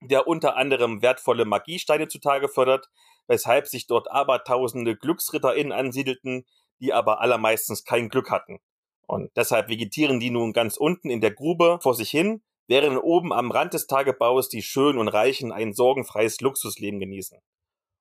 [0.00, 2.88] der unter anderem wertvolle Magiesteine zutage fördert,
[3.26, 6.46] weshalb sich dort abertausende GlücksritterInnen ansiedelten,
[6.80, 8.60] die aber allermeistens kein Glück hatten.
[9.06, 13.32] Und deshalb vegetieren die nun ganz unten in der Grube vor sich hin, während oben
[13.32, 17.38] am Rand des Tagebaus die Schönen und Reichen ein sorgenfreies Luxusleben genießen.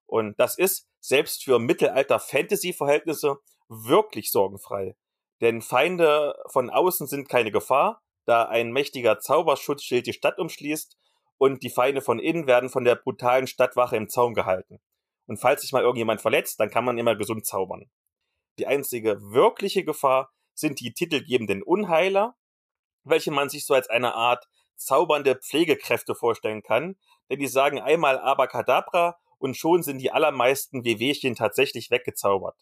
[0.06, 3.38] Und das ist, selbst für Mittelalter-Fantasy-Verhältnisse,
[3.70, 4.96] wirklich sorgenfrei.
[5.42, 10.98] Denn Feinde von außen sind keine Gefahr, da ein mächtiger Zauberschutzschild die Stadt umschließt
[11.38, 14.80] und die Feinde von innen werden von der brutalen Stadtwache im Zaum gehalten.
[15.28, 17.90] Und falls sich mal irgendjemand verletzt, dann kann man immer gesund zaubern.
[18.60, 22.36] Die einzige wirkliche Gefahr sind die titelgebenden Unheiler,
[23.04, 24.48] welche man sich so als eine Art
[24.78, 26.96] zaubernde Pflegekräfte vorstellen kann,
[27.30, 32.56] denn die sagen einmal Abracadabra und schon sind die allermeisten Wehwehchen tatsächlich weggezaubert.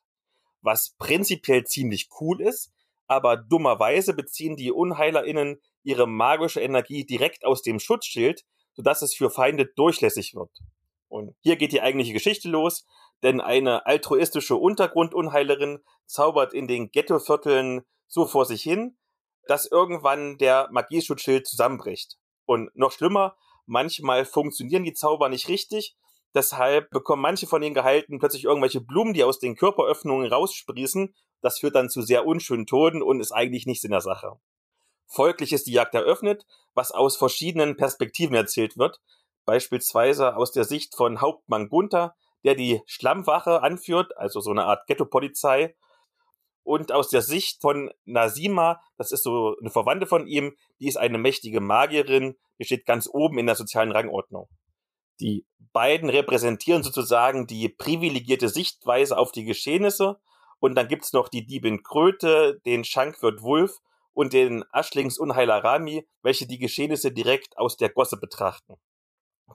[0.62, 2.71] Was prinzipiell ziemlich cool ist,
[3.08, 9.30] aber dummerweise beziehen die UnheilerInnen ihre magische Energie direkt aus dem Schutzschild, sodass es für
[9.30, 10.49] Feinde durchlässig wird.
[11.08, 12.86] Und hier geht die eigentliche Geschichte los,
[13.23, 18.97] denn eine altruistische Untergrundunheilerin zaubert in den Ghettovierteln so vor sich hin,
[19.47, 22.17] dass irgendwann der Magieschutzschild zusammenbricht.
[22.45, 25.95] Und noch schlimmer, manchmal funktionieren die Zauber nicht richtig.
[26.34, 31.15] Deshalb bekommen manche von den Gehalten plötzlich irgendwelche Blumen, die aus den Körperöffnungen raussprießen.
[31.41, 34.38] Das führt dann zu sehr unschönen Toden und ist eigentlich nichts in der Sache.
[35.08, 38.99] Folglich ist die Jagd eröffnet, was aus verschiedenen Perspektiven erzählt wird.
[39.45, 44.88] Beispielsweise aus der Sicht von Hauptmann Gunther, der die Schlammwache anführt, also so eine Art
[44.88, 45.75] Ghetto-Polizei,
[46.65, 50.97] und aus der Sicht von Nasima, das ist so eine Verwandte von ihm, die ist
[50.97, 54.49] eine mächtige Magierin, die steht ganz oben in der sozialen Rangordnung.
[55.19, 60.19] Die beiden repräsentieren sozusagen die privilegierte Sichtweise auf die Geschehnisse.
[60.60, 63.78] Und dann gibt's noch die Diebin Kröte, den Schankwirt Wulf
[64.13, 68.75] und den Aschlingsunheiler Rami, welche die Geschehnisse direkt aus der Gosse betrachten.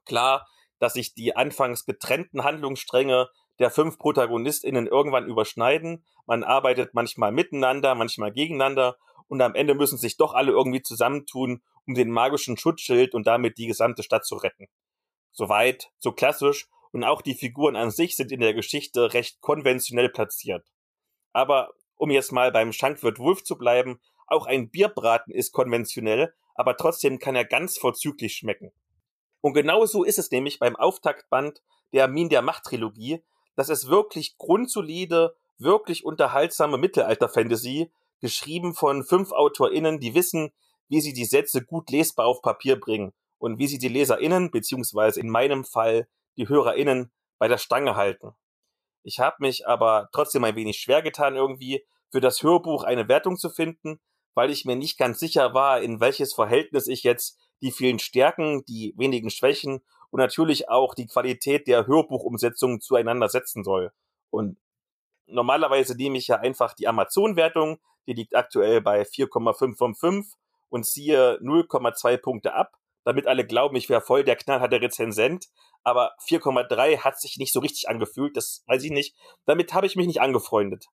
[0.05, 0.47] Klar,
[0.79, 3.29] dass sich die anfangs getrennten Handlungsstränge
[3.61, 6.05] der fünf ProtagonistInnen irgendwann überschneiden.
[6.27, 8.97] Man arbeitet manchmal miteinander, manchmal gegeneinander
[9.29, 13.59] und am Ende müssen sich doch alle irgendwie zusammentun, um den magischen Schutzschild und damit
[13.59, 14.67] die gesamte Stadt zu retten.
[15.31, 20.09] Soweit, so klassisch und auch die Figuren an sich sind in der Geschichte recht konventionell
[20.09, 20.67] platziert.
[21.33, 26.77] Aber um jetzt mal beim Schankwirt Wolf zu bleiben, auch ein Bierbraten ist konventionell, aber
[26.77, 28.73] trotzdem kann er ganz vorzüglich schmecken.
[29.43, 33.23] Und genau so ist es nämlich beim Auftaktband der Min der Macht Trilogie,
[33.61, 37.93] dass es wirklich grundsolide, wirklich unterhaltsame Mittelalter-Fantasy,
[38.23, 40.51] geschrieben von fünf AutorInnen, die wissen,
[40.89, 45.21] wie sie die Sätze gut lesbar auf Papier bringen und wie sie die LeserInnen, beziehungsweise
[45.21, 48.31] in meinem Fall die HörerInnen, bei der Stange halten.
[49.03, 53.37] Ich habe mich aber trotzdem ein wenig schwer getan, irgendwie für das Hörbuch eine Wertung
[53.37, 54.01] zu finden,
[54.33, 58.65] weil ich mir nicht ganz sicher war, in welches Verhältnis ich jetzt die vielen Stärken,
[58.65, 63.93] die wenigen Schwächen und natürlich auch die Qualität der Hörbuchumsetzung zueinander setzen soll.
[64.31, 64.59] Und
[65.27, 70.27] normalerweise nehme ich ja einfach die Amazon-Wertung, die liegt aktuell bei 4,5 von 5
[70.69, 75.47] und ziehe 0,2 Punkte ab, damit alle glauben, ich wäre voll der knallharte Rezensent.
[75.83, 79.17] Aber 4,3 hat sich nicht so richtig angefühlt, das weiß ich nicht.
[79.47, 80.87] Damit habe ich mich nicht angefreundet.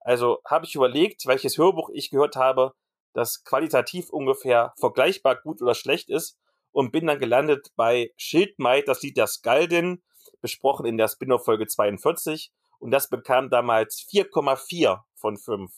[0.00, 2.72] Also habe ich überlegt, welches Hörbuch ich gehört habe,
[3.14, 6.38] das qualitativ ungefähr vergleichbar gut oder schlecht ist
[6.72, 10.02] und bin dann gelandet bei Schildmaid, das Lied der Skaldin,
[10.40, 15.72] besprochen in der Spin-off-Folge 42 und das bekam damals 4,4 von 5.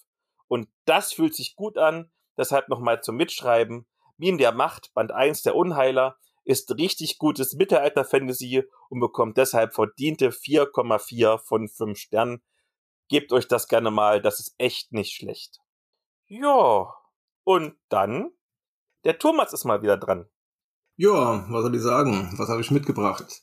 [0.48, 3.86] Und das fühlt sich gut an, deshalb nochmal zum Mitschreiben.
[4.16, 10.30] Mien der Macht, Band 1 der Unheiler, ist richtig gutes Mittelalter-Fantasy und bekommt deshalb verdiente
[10.30, 12.42] 4,4 von 5 Sternen.
[13.08, 15.60] Gebt euch das gerne mal, das ist echt nicht schlecht.
[16.26, 16.94] Ja,
[17.44, 18.30] und dann,
[19.04, 20.28] der Thomas ist mal wieder dran.
[20.96, 22.32] Ja, was soll ich sagen?
[22.36, 23.42] Was habe ich mitgebracht?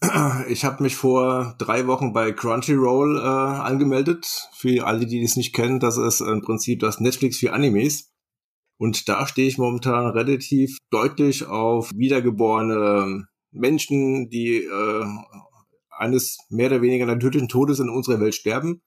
[0.48, 4.48] Ich habe mich vor drei Wochen bei Crunchyroll äh, angemeldet.
[4.54, 8.10] Für alle, die es nicht kennen, das ist im Prinzip das Netflix für Animes.
[8.78, 15.04] Und da stehe ich momentan relativ deutlich auf wiedergeborene Menschen, die äh,
[15.90, 18.80] eines mehr oder weniger natürlichen Todes in unserer Welt sterben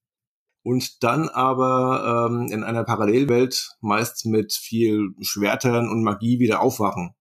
[0.63, 7.13] und dann aber ähm, in einer Parallelwelt meist mit viel Schwertern und Magie wieder aufwachen.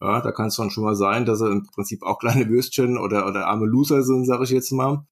[0.00, 2.98] Ja, da kann es dann schon mal sein, dass sie im Prinzip auch kleine Würstchen
[2.98, 5.06] oder, oder arme Loser sind, sage ich jetzt mal.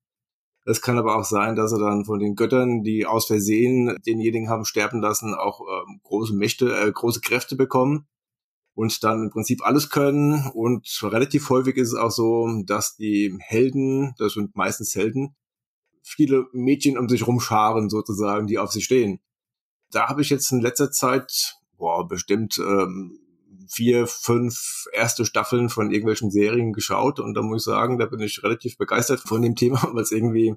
[0.64, 4.49] Es kann aber auch sein, dass sie dann von den Göttern, die aus Versehen denjenigen
[4.49, 8.07] haben sterben lassen, auch ähm, große Mächte, äh, große Kräfte bekommen
[8.75, 10.51] und dann im Prinzip alles können.
[10.55, 15.37] Und relativ häufig ist es auch so, dass die Helden, das sind meistens Helden,
[16.03, 19.20] viele Mädchen um sich rumscharen sozusagen, die auf sie stehen.
[19.90, 23.18] Da habe ich jetzt in letzter Zeit, boah, bestimmt ähm,
[23.68, 28.20] vier, fünf erste Staffeln von irgendwelchen Serien geschaut und da muss ich sagen, da bin
[28.20, 30.55] ich relativ begeistert von dem Thema, weil es irgendwie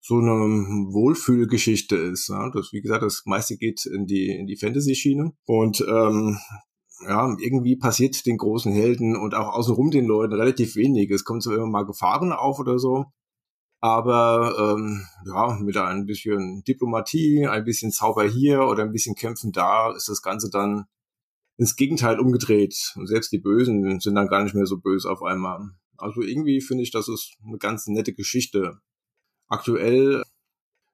[0.00, 2.28] so eine Wohlfühlgeschichte ist.
[2.28, 2.50] Ja?
[2.50, 5.32] Das, wie gesagt, das meiste geht in die, in die Fantasy-Schiene.
[5.46, 6.38] Und ähm,
[7.06, 11.10] ja, irgendwie passiert den großen Helden und auch außenrum den Leuten relativ wenig.
[11.10, 13.06] Es kommt so immer mal Gefahren auf oder so.
[13.80, 19.52] Aber ähm, ja, mit ein bisschen Diplomatie, ein bisschen Zauber hier oder ein bisschen Kämpfen
[19.52, 20.86] da, ist das Ganze dann
[21.58, 22.94] ins Gegenteil umgedreht.
[22.96, 25.70] Und selbst die Bösen sind dann gar nicht mehr so böse auf einmal.
[25.98, 28.78] Also irgendwie finde ich, das ist eine ganz nette Geschichte.
[29.48, 30.22] Aktuell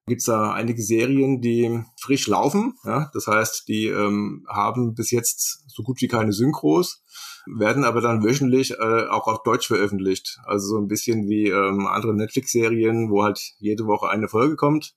[0.07, 2.74] gibt's da einige Serien, die frisch laufen.
[2.85, 3.11] Ja?
[3.12, 7.03] Das heißt, die ähm, haben bis jetzt so gut wie keine Synchros,
[7.46, 10.38] werden aber dann wöchentlich äh, auch auf Deutsch veröffentlicht.
[10.44, 14.94] Also so ein bisschen wie ähm, andere Netflix-Serien, wo halt jede Woche eine Folge kommt.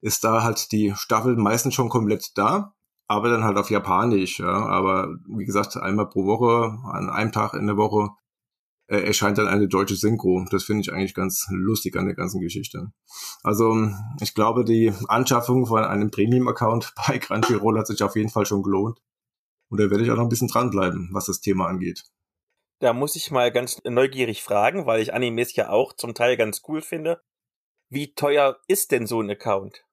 [0.00, 2.74] Ist da halt die Staffel meistens schon komplett da,
[3.12, 4.40] aber dann halt auf Japanisch.
[4.40, 4.66] Ja?
[4.66, 8.10] Aber wie gesagt, einmal pro Woche, an einem Tag in der Woche
[8.88, 10.46] äh, erscheint dann eine deutsche Synchro.
[10.50, 12.92] Das finde ich eigentlich ganz lustig an der ganzen Geschichte.
[13.42, 18.46] Also ich glaube, die Anschaffung von einem Premium-Account bei Crunchyroll hat sich auf jeden Fall
[18.46, 18.98] schon gelohnt.
[19.68, 22.04] Und da werde ich auch noch ein bisschen dranbleiben, was das Thema angeht.
[22.80, 26.62] Da muss ich mal ganz neugierig fragen, weil ich Animes ja auch zum Teil ganz
[26.66, 27.22] cool finde.
[27.88, 29.84] Wie teuer ist denn so ein Account?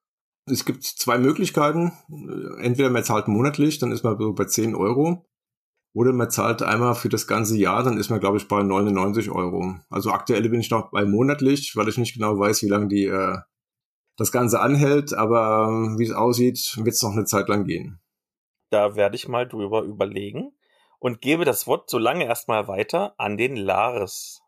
[0.50, 1.92] Es gibt zwei Möglichkeiten.
[2.60, 5.26] Entweder man zahlt monatlich, dann ist man so bei 10 Euro.
[5.94, 9.32] Oder man zahlt einmal für das ganze Jahr, dann ist man, glaube ich, bei 99
[9.32, 9.76] Euro.
[9.90, 13.06] Also aktuell bin ich noch bei monatlich, weil ich nicht genau weiß, wie lange die
[13.06, 13.38] äh,
[14.16, 18.00] das Ganze anhält, aber äh, wie es aussieht, wird es noch eine Zeit lang gehen.
[18.70, 20.52] Da werde ich mal drüber überlegen
[21.00, 24.42] und gebe das Wort so lange erstmal weiter an den Lares.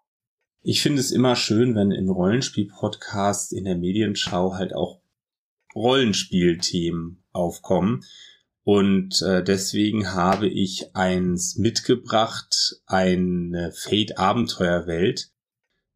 [0.61, 5.00] Ich finde es immer schön, wenn in Rollenspiel-Podcasts in der Medienschau halt auch
[5.75, 8.03] Rollenspielthemen aufkommen.
[8.63, 15.31] Und äh, deswegen habe ich eins mitgebracht, eine Fate-Abenteuerwelt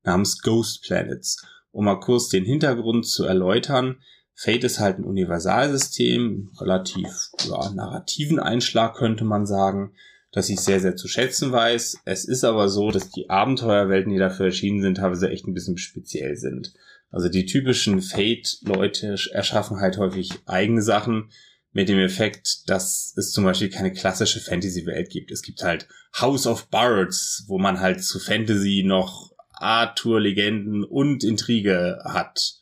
[0.04, 1.46] namens Ghost Planets.
[1.72, 3.98] Um mal kurz den Hintergrund zu erläutern.
[4.34, 7.08] Fate ist halt ein Universalsystem, relativ
[7.48, 9.94] ja, narrativen Einschlag könnte man sagen,
[10.32, 12.00] das ich sehr, sehr zu schätzen weiß.
[12.04, 15.78] Es ist aber so, dass die Abenteuerwelten, die dafür erschienen sind, teilweise echt ein bisschen
[15.78, 16.74] speziell sind.
[17.12, 21.32] Also die typischen Fate-Leute erschaffen halt häufig eigene Sachen
[21.72, 25.32] mit dem Effekt, dass es zum Beispiel keine klassische Fantasy-Welt gibt.
[25.32, 25.88] Es gibt halt
[26.20, 32.56] House of Bards, wo man halt zu Fantasy noch Arthur-Legenden und Intrige hat.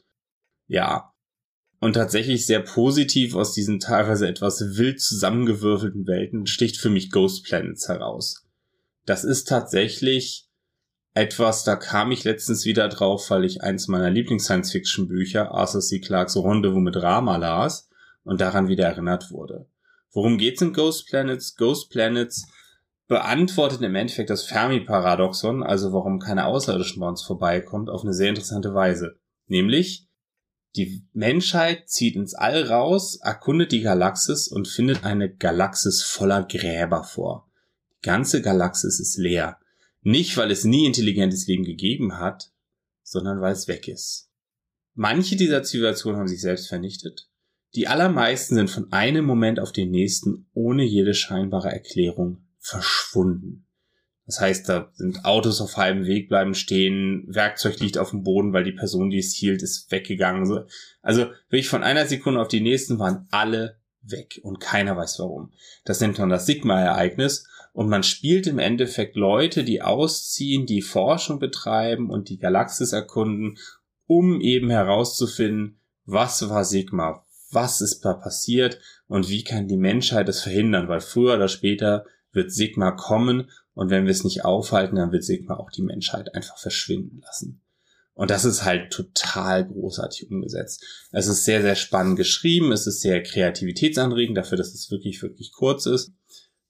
[0.67, 1.13] Ja.
[1.79, 7.43] Und tatsächlich sehr positiv aus diesen teilweise etwas wild zusammengewürfelten Welten sticht für mich Ghost
[7.43, 8.47] Planets heraus.
[9.05, 10.47] Das ist tatsächlich
[11.13, 15.99] etwas, da kam ich letztens wieder drauf, weil ich eins meiner Lieblings-Science-Fiction-Bücher, Arthur C.
[15.99, 17.89] Clarke's Rendezvous mit Rama las
[18.23, 19.67] und daran wieder erinnert wurde.
[20.11, 21.55] Worum geht's in Ghost Planets?
[21.55, 22.47] Ghost Planets
[23.07, 28.29] beantwortet im Endeffekt das Fermi-Paradoxon, also warum keine Außerirdischen bei uns vorbeikommt, auf eine sehr
[28.29, 29.19] interessante Weise.
[29.47, 30.07] Nämlich,
[30.75, 37.03] die Menschheit zieht ins All raus, erkundet die Galaxis und findet eine Galaxis voller Gräber
[37.03, 37.47] vor.
[37.91, 39.57] Die ganze Galaxis ist leer.
[40.03, 42.51] Nicht, weil es nie intelligentes Leben gegeben hat,
[43.03, 44.29] sondern weil es weg ist.
[44.93, 47.29] Manche dieser Zivilisationen haben sich selbst vernichtet.
[47.75, 53.65] Die allermeisten sind von einem Moment auf den nächsten ohne jede scheinbare Erklärung verschwunden.
[54.25, 58.53] Das heißt, da sind Autos auf halbem Weg bleiben stehen, Werkzeug liegt auf dem Boden,
[58.53, 60.65] weil die Person, die es hielt, ist weggegangen.
[61.01, 65.51] Also wirklich von einer Sekunde auf die nächsten waren alle weg und keiner weiß warum.
[65.83, 71.39] Das nennt man das Sigma-Ereignis und man spielt im Endeffekt Leute, die ausziehen, die Forschung
[71.39, 73.57] betreiben und die Galaxis erkunden,
[74.05, 80.29] um eben herauszufinden, was war Sigma, was ist da passiert und wie kann die Menschheit
[80.29, 84.97] es verhindern, weil früher oder später wird Sigma kommen und wenn wir es nicht aufhalten,
[84.97, 87.61] dann wird Sigma auch die Menschheit einfach verschwinden lassen.
[88.15, 90.83] Und das ist halt total großartig umgesetzt.
[91.11, 95.51] Es ist sehr, sehr spannend geschrieben, es ist sehr kreativitätsanregend dafür, dass es wirklich, wirklich
[95.51, 96.11] kurz ist.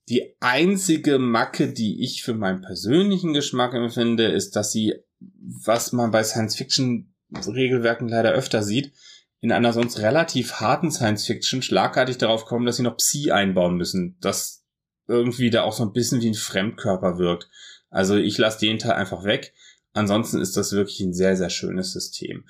[0.08, 6.10] Die einzige Macke, die ich für meinen persönlichen Geschmack empfinde, ist, dass sie, was man
[6.10, 8.92] bei Science-Fiction-Regelwerken leider öfter sieht,
[9.40, 14.16] in einer sonst relativ harten Science-Fiction schlagartig darauf kommen, dass sie noch Psi einbauen müssen,
[14.20, 14.64] das
[15.06, 17.48] irgendwie da auch so ein bisschen wie ein Fremdkörper wirkt.
[17.90, 19.52] Also ich lasse den Teil einfach weg.
[19.92, 22.44] Ansonsten ist das wirklich ein sehr, sehr schönes System.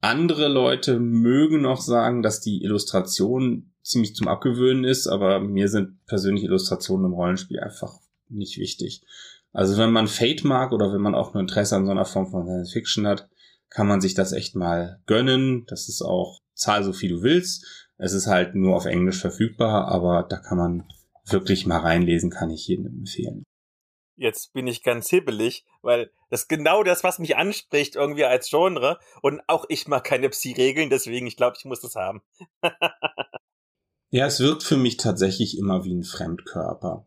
[0.00, 6.04] Andere Leute mögen noch sagen, dass die Illustration ziemlich zum Abgewöhnen ist, aber mir sind
[6.06, 7.94] persönlich Illustrationen im Rollenspiel einfach
[8.28, 9.02] nicht wichtig.
[9.52, 12.30] Also wenn man Fate mag oder wenn man auch nur Interesse an so einer Form
[12.30, 13.28] von Science Fiction hat,
[13.70, 15.64] kann man sich das echt mal gönnen.
[15.66, 17.88] Das ist auch zahl so viel du willst.
[17.96, 20.88] Es ist halt nur auf Englisch verfügbar, aber da kann man
[21.24, 23.44] wirklich mal reinlesen, kann ich jedem empfehlen.
[24.16, 28.50] Jetzt bin ich ganz hibbelig, weil das ist genau das, was mich anspricht irgendwie als
[28.50, 28.98] Genre.
[29.22, 32.22] Und auch ich mag keine Psi-Regeln, deswegen ich glaube, ich muss das haben.
[34.10, 37.06] Ja, es wirkt für mich tatsächlich immer wie ein Fremdkörper.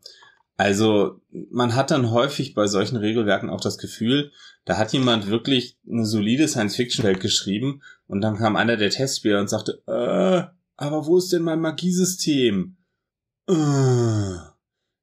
[0.57, 4.31] Also man hat dann häufig bei solchen Regelwerken auch das Gefühl,
[4.65, 9.49] da hat jemand wirklich eine solide Science-Fiction-Welt geschrieben und dann kam einer der Testspieler und
[9.49, 10.43] sagte, äh,
[10.77, 12.77] aber wo ist denn mein Magiesystem?
[13.47, 14.35] Äh,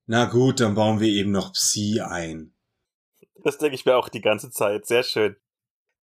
[0.06, 2.54] na gut, dann bauen wir eben noch Psi ein.
[3.42, 4.86] Das denke ich mir auch die ganze Zeit.
[4.86, 5.36] Sehr schön.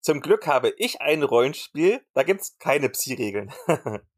[0.01, 3.53] Zum Glück habe ich ein Rollenspiel, da gibt's keine Psi-Regeln.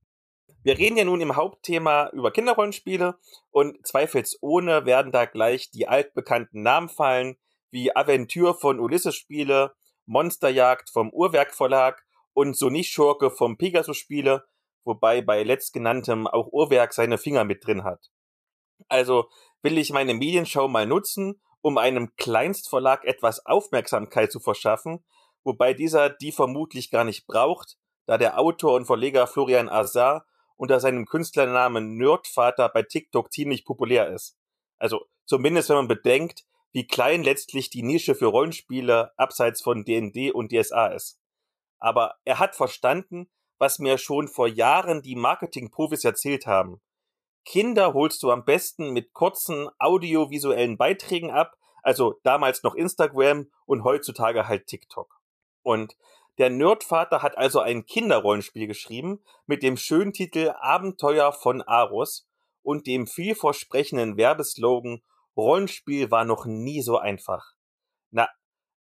[0.65, 3.19] Wir reden ja nun im Hauptthema über Kinderrollenspiele
[3.51, 7.37] und zweifelsohne werden da gleich die altbekannten Namen fallen,
[7.71, 9.75] wie Aventur von Ulysses Spiele,
[10.07, 12.03] Monsterjagd vom Uhrwerk Verlag
[12.33, 14.47] und Sonic Schurke vom Pegasus Spiele,
[14.85, 18.11] wobei bei letztgenanntem auch Uhrwerk seine Finger mit drin hat.
[18.89, 19.29] Also
[19.61, 25.05] will ich meine Medienschau mal nutzen, um einem Kleinstverlag etwas Aufmerksamkeit zu verschaffen,
[25.43, 30.25] wobei dieser die vermutlich gar nicht braucht, da der Autor und Verleger Florian Azar
[30.57, 34.37] unter seinem Künstlernamen Nerdvater bei TikTok ziemlich populär ist.
[34.79, 40.33] Also zumindest wenn man bedenkt, wie klein letztlich die Nische für Rollenspiele abseits von D&D
[40.33, 41.21] und DSA ist.
[41.79, 46.81] Aber er hat verstanden, was mir schon vor Jahren die Marketing-Profis erzählt haben.
[47.45, 53.85] Kinder holst du am besten mit kurzen audiovisuellen Beiträgen ab, also damals noch Instagram und
[53.85, 55.21] heutzutage halt TikTok.
[55.63, 55.97] Und
[56.39, 62.27] der Nerdvater hat also ein Kinderrollenspiel geschrieben mit dem schönen Titel Abenteuer von Aros
[62.63, 65.03] und dem vielversprechenden Werbeslogan
[65.37, 67.55] Rollenspiel war noch nie so einfach.
[68.11, 68.29] Na,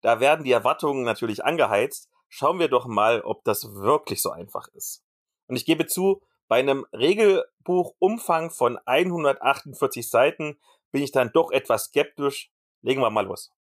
[0.02, 2.10] da werden die Erwartungen natürlich angeheizt.
[2.28, 5.04] Schauen wir doch mal, ob das wirklich so einfach ist.
[5.48, 10.60] Und ich gebe zu, bei einem Regelbuchumfang von 148 Seiten
[10.92, 12.52] bin ich dann doch etwas skeptisch.
[12.82, 13.54] Legen wir mal los.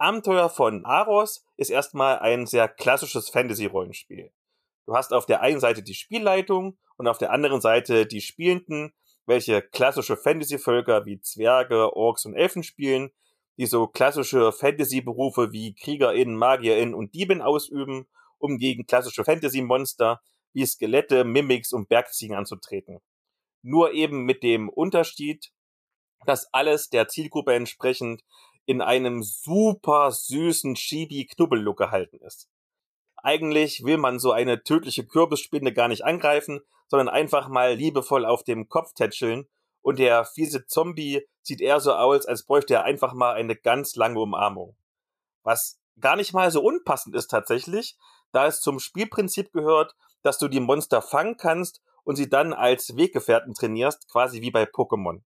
[0.00, 4.30] Abenteuer von Aros ist erstmal ein sehr klassisches Fantasy-Rollenspiel.
[4.86, 8.92] Du hast auf der einen Seite die Spielleitung und auf der anderen Seite die Spielenden,
[9.26, 13.10] welche klassische Fantasy-Völker wie Zwerge, Orks und Elfen spielen,
[13.56, 18.06] die so klassische Fantasy-Berufe wie KriegerInnen, MagierInnen und Dieben ausüben,
[18.38, 20.22] um gegen klassische Fantasy-Monster
[20.52, 23.00] wie Skelette, Mimics und Bergziegen anzutreten.
[23.62, 25.50] Nur eben mit dem Unterschied,
[26.24, 28.22] dass alles der Zielgruppe entsprechend
[28.68, 32.50] in einem super süßen Chibi-Knubbellook gehalten ist.
[33.16, 38.44] Eigentlich will man so eine tödliche Kürbisspinne gar nicht angreifen, sondern einfach mal liebevoll auf
[38.44, 39.48] dem Kopf tätscheln
[39.80, 43.96] und der fiese Zombie sieht eher so aus, als bräuchte er einfach mal eine ganz
[43.96, 44.76] lange Umarmung.
[45.44, 47.96] Was gar nicht mal so unpassend ist tatsächlich,
[48.32, 52.98] da es zum Spielprinzip gehört, dass du die Monster fangen kannst und sie dann als
[52.98, 55.22] Weggefährten trainierst, quasi wie bei Pokémon.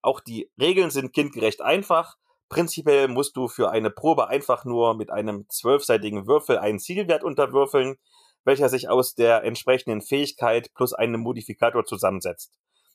[0.00, 2.16] Auch die Regeln sind kindgerecht einfach.
[2.48, 7.96] Prinzipiell musst du für eine Probe einfach nur mit einem zwölfseitigen Würfel einen Zielwert unterwürfeln,
[8.44, 12.52] welcher sich aus der entsprechenden Fähigkeit plus einem Modifikator zusammensetzt.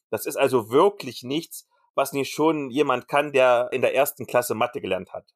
[0.09, 4.55] Das ist also wirklich nichts, was nicht schon jemand kann, der in der ersten Klasse
[4.55, 5.33] Mathe gelernt hat.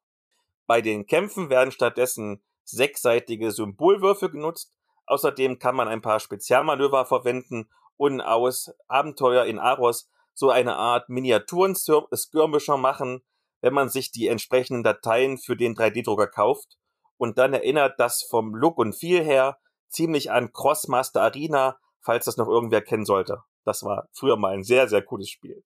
[0.66, 4.74] Bei den Kämpfen werden stattdessen sechsseitige Symbolwürfel genutzt.
[5.06, 11.08] Außerdem kann man ein paar Spezialmanöver verwenden und aus Abenteuer in Aros so eine Art
[11.08, 13.22] Miniaturen-Skirmisher machen,
[13.60, 16.78] wenn man sich die entsprechenden Dateien für den 3D-Drucker kauft.
[17.16, 22.36] Und dann erinnert das vom Look und Feel her ziemlich an Crossmaster Arena, falls das
[22.36, 23.42] noch irgendwer kennen sollte.
[23.64, 25.64] Das war früher mal ein sehr, sehr cooles Spiel.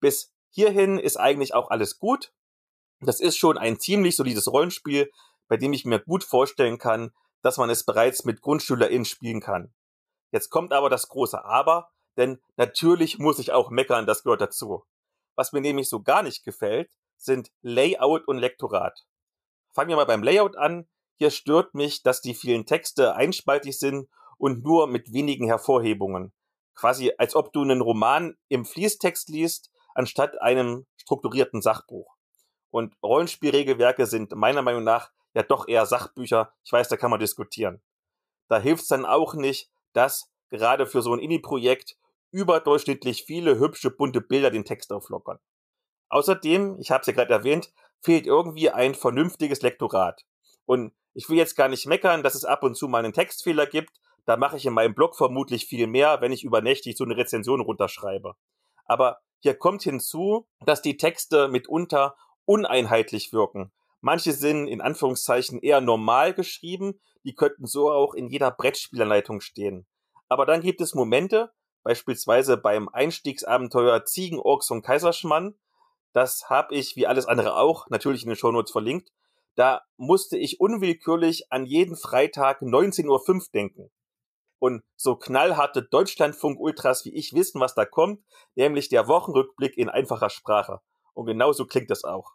[0.00, 2.32] Bis hierhin ist eigentlich auch alles gut.
[3.00, 5.10] Das ist schon ein ziemlich solides Rollenspiel,
[5.48, 7.12] bei dem ich mir gut vorstellen kann,
[7.42, 9.74] dass man es bereits mit GrundschülerInnen spielen kann.
[10.32, 14.84] Jetzt kommt aber das große Aber, denn natürlich muss ich auch meckern, das gehört dazu.
[15.36, 19.06] Was mir nämlich so gar nicht gefällt, sind Layout und Lektorat.
[19.72, 20.88] Fangen wir mal beim Layout an.
[21.16, 24.08] Hier stört mich, dass die vielen Texte einspaltig sind
[24.38, 26.32] und nur mit wenigen Hervorhebungen.
[26.74, 32.16] Quasi als ob du einen Roman im Fließtext liest, anstatt einem strukturierten Sachbuch.
[32.70, 36.52] Und Rollenspielregelwerke sind meiner Meinung nach ja doch eher Sachbücher.
[36.64, 37.82] Ich weiß, da kann man diskutieren.
[38.48, 41.96] Da hilft es dann auch nicht, dass gerade für so ein Indie-Projekt
[42.30, 45.38] überdurchschnittlich viele hübsche bunte Bilder den Text auflockern.
[46.08, 50.24] Außerdem, ich habe es ja gerade erwähnt, fehlt irgendwie ein vernünftiges Lektorat.
[50.64, 53.66] Und ich will jetzt gar nicht meckern, dass es ab und zu mal einen Textfehler
[53.66, 53.90] gibt.
[54.26, 57.60] Da mache ich in meinem Blog vermutlich viel mehr, wenn ich übernächtig so eine Rezension
[57.60, 58.34] runterschreibe.
[58.84, 63.72] Aber hier kommt hinzu, dass die Texte mitunter uneinheitlich wirken.
[64.00, 69.86] Manche sind in Anführungszeichen eher normal geschrieben, die könnten so auch in jeder Brettspielanleitung stehen.
[70.28, 71.52] Aber dann gibt es Momente,
[71.82, 75.54] beispielsweise beim Einstiegsabenteuer Ziegen, Orks und Kaiserschmann,
[76.16, 79.12] das habe ich wie alles andere auch natürlich in den Shownotes verlinkt,
[79.54, 83.90] da musste ich unwillkürlich an jeden Freitag 19.05 Uhr denken.
[84.58, 90.30] Und so knallharte Deutschlandfunk-Ultras wie ich wissen, was da kommt, nämlich der Wochenrückblick in einfacher
[90.30, 90.80] Sprache.
[91.12, 92.32] Und genauso klingt das auch.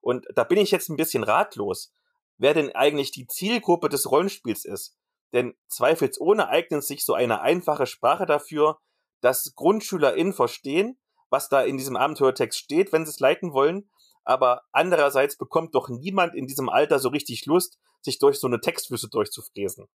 [0.00, 1.92] Und da bin ich jetzt ein bisschen ratlos,
[2.36, 4.98] wer denn eigentlich die Zielgruppe des Rollenspiels ist.
[5.32, 8.80] Denn zweifelsohne eignet sich so eine einfache Sprache dafür,
[9.20, 10.98] dass GrundschülerInnen verstehen,
[11.30, 13.90] was da in diesem Abenteuertext steht, wenn sie es leiten wollen.
[14.24, 18.60] Aber andererseits bekommt doch niemand in diesem Alter so richtig Lust, sich durch so eine
[18.60, 19.88] Textwüste durchzufräsen.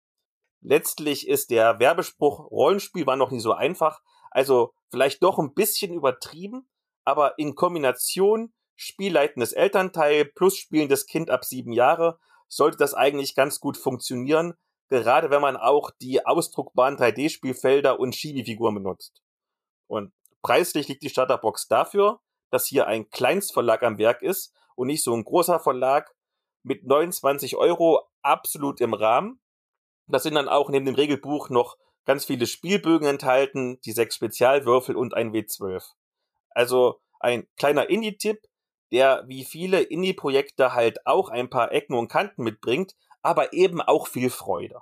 [0.62, 4.02] Letztlich ist der Werbespruch Rollenspiel war noch nie so einfach,
[4.32, 6.68] also vielleicht doch ein bisschen übertrieben,
[7.06, 13.60] aber in Kombination spielleitendes Elternteil plus spielendes Kind ab sieben Jahre sollte das eigentlich ganz
[13.60, 14.54] gut funktionieren,
[14.90, 19.22] gerade wenn man auch die ausdruckbaren 3D-Spielfelder und Chibi-Figuren benutzt.
[19.88, 22.20] Und preislich liegt die Starterbox dafür,
[22.50, 26.14] dass hier ein Kleinstverlag am Werk ist und nicht so ein großer Verlag
[26.64, 29.40] mit 29 Euro absolut im Rahmen.
[30.08, 34.96] Da sind dann auch neben dem Regelbuch noch ganz viele Spielbögen enthalten, die sechs Spezialwürfel
[34.96, 35.84] und ein W12.
[36.52, 38.40] Also ein kleiner Indie-Tipp,
[38.92, 44.08] der wie viele Indie-Projekte halt auch ein paar Ecken und Kanten mitbringt, aber eben auch
[44.08, 44.82] viel Freude.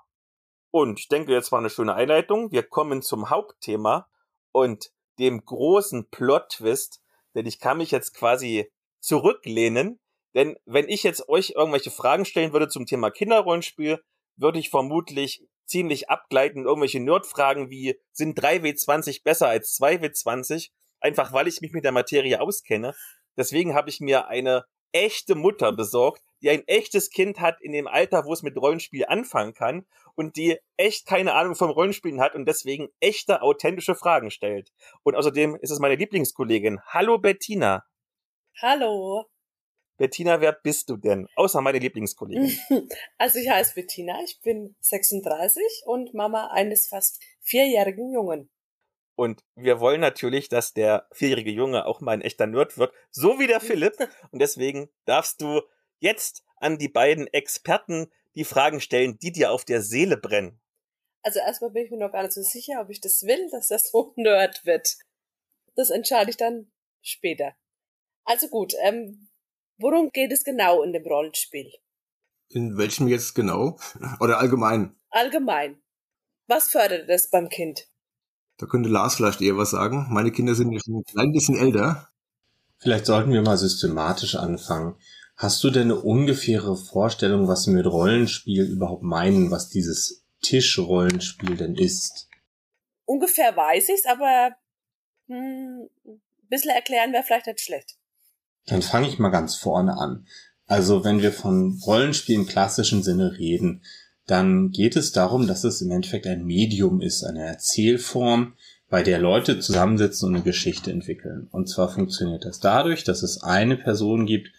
[0.70, 2.51] Und ich denke, jetzt war eine schöne Einleitung.
[2.51, 4.08] Wir kommen zum Hauptthema
[4.51, 7.01] und dem großen Plot-Twist,
[7.36, 9.99] denn ich kann mich jetzt quasi zurücklehnen,
[10.34, 14.03] denn wenn ich jetzt euch irgendwelche Fragen stellen würde zum Thema Kinderrollenspiel,
[14.36, 20.70] würde ich vermutlich ziemlich abgleiten irgendwelche Nerdfragen wie, sind 3W20 besser als 2W20?
[20.99, 22.93] Einfach weil ich mich mit der Materie auskenne.
[23.38, 27.88] Deswegen habe ich mir eine echte Mutter besorgt, die ein echtes Kind hat in dem
[27.88, 32.36] Alter, wo es mit Rollenspiel anfangen kann und die echt keine Ahnung vom Rollenspielen hat
[32.36, 34.72] und deswegen echte, authentische Fragen stellt.
[35.02, 36.82] Und außerdem ist es meine Lieblingskollegin.
[36.86, 37.84] Hallo Bettina.
[38.62, 39.26] Hallo.
[39.98, 41.28] Bettina, wer bist du denn?
[41.36, 42.56] Außer meine Lieblingskollegin.
[43.18, 48.52] Also ich heiße Bettina, ich bin 36 und Mama eines fast vierjährigen Jungen.
[49.16, 53.39] Und wir wollen natürlich, dass der vierjährige Junge auch mal ein echter Nerd wird, so
[53.39, 53.96] wie der Philipp.
[54.30, 55.62] Und deswegen darfst du
[56.06, 60.60] jetzt an die beiden Experten die Fragen stellen, die dir auf der Seele brennen.
[61.24, 63.68] Also erstmal bin ich mir noch gar nicht so sicher, ob ich das will, dass
[63.68, 64.95] das so Nerd wird.
[65.76, 67.53] Das entscheide ich dann später.
[68.24, 69.28] Also gut, ähm,
[69.78, 71.72] worum geht es genau in dem Rollenspiel?
[72.49, 73.78] In welchem jetzt genau?
[74.20, 74.95] Oder allgemein?
[75.10, 75.82] Allgemein.
[76.47, 77.88] Was fördert es beim Kind?
[78.58, 80.08] Da könnte Lars vielleicht eher was sagen.
[80.12, 82.10] Meine Kinder sind ja schon ein klein bisschen älter.
[82.78, 84.95] Vielleicht sollten wir mal systematisch anfangen.
[85.36, 91.57] Hast du denn eine ungefähre Vorstellung, was wir mit Rollenspiel überhaupt meinen, was dieses Tischrollenspiel
[91.57, 92.29] denn ist?
[93.05, 94.55] Ungefähr weiß ich's, aber
[95.27, 97.95] hm, ein bisschen erklären wäre vielleicht nicht schlecht.
[98.65, 100.25] Dann fange ich mal ganz vorne an.
[100.67, 103.83] Also wenn wir von Rollenspiel im klassischen Sinne reden,
[104.25, 108.55] dann geht es darum, dass es im Endeffekt ein Medium ist, eine Erzählform,
[108.89, 111.47] bei der Leute zusammensitzen und eine Geschichte entwickeln.
[111.51, 114.49] Und zwar funktioniert das dadurch, dass es eine Person gibt,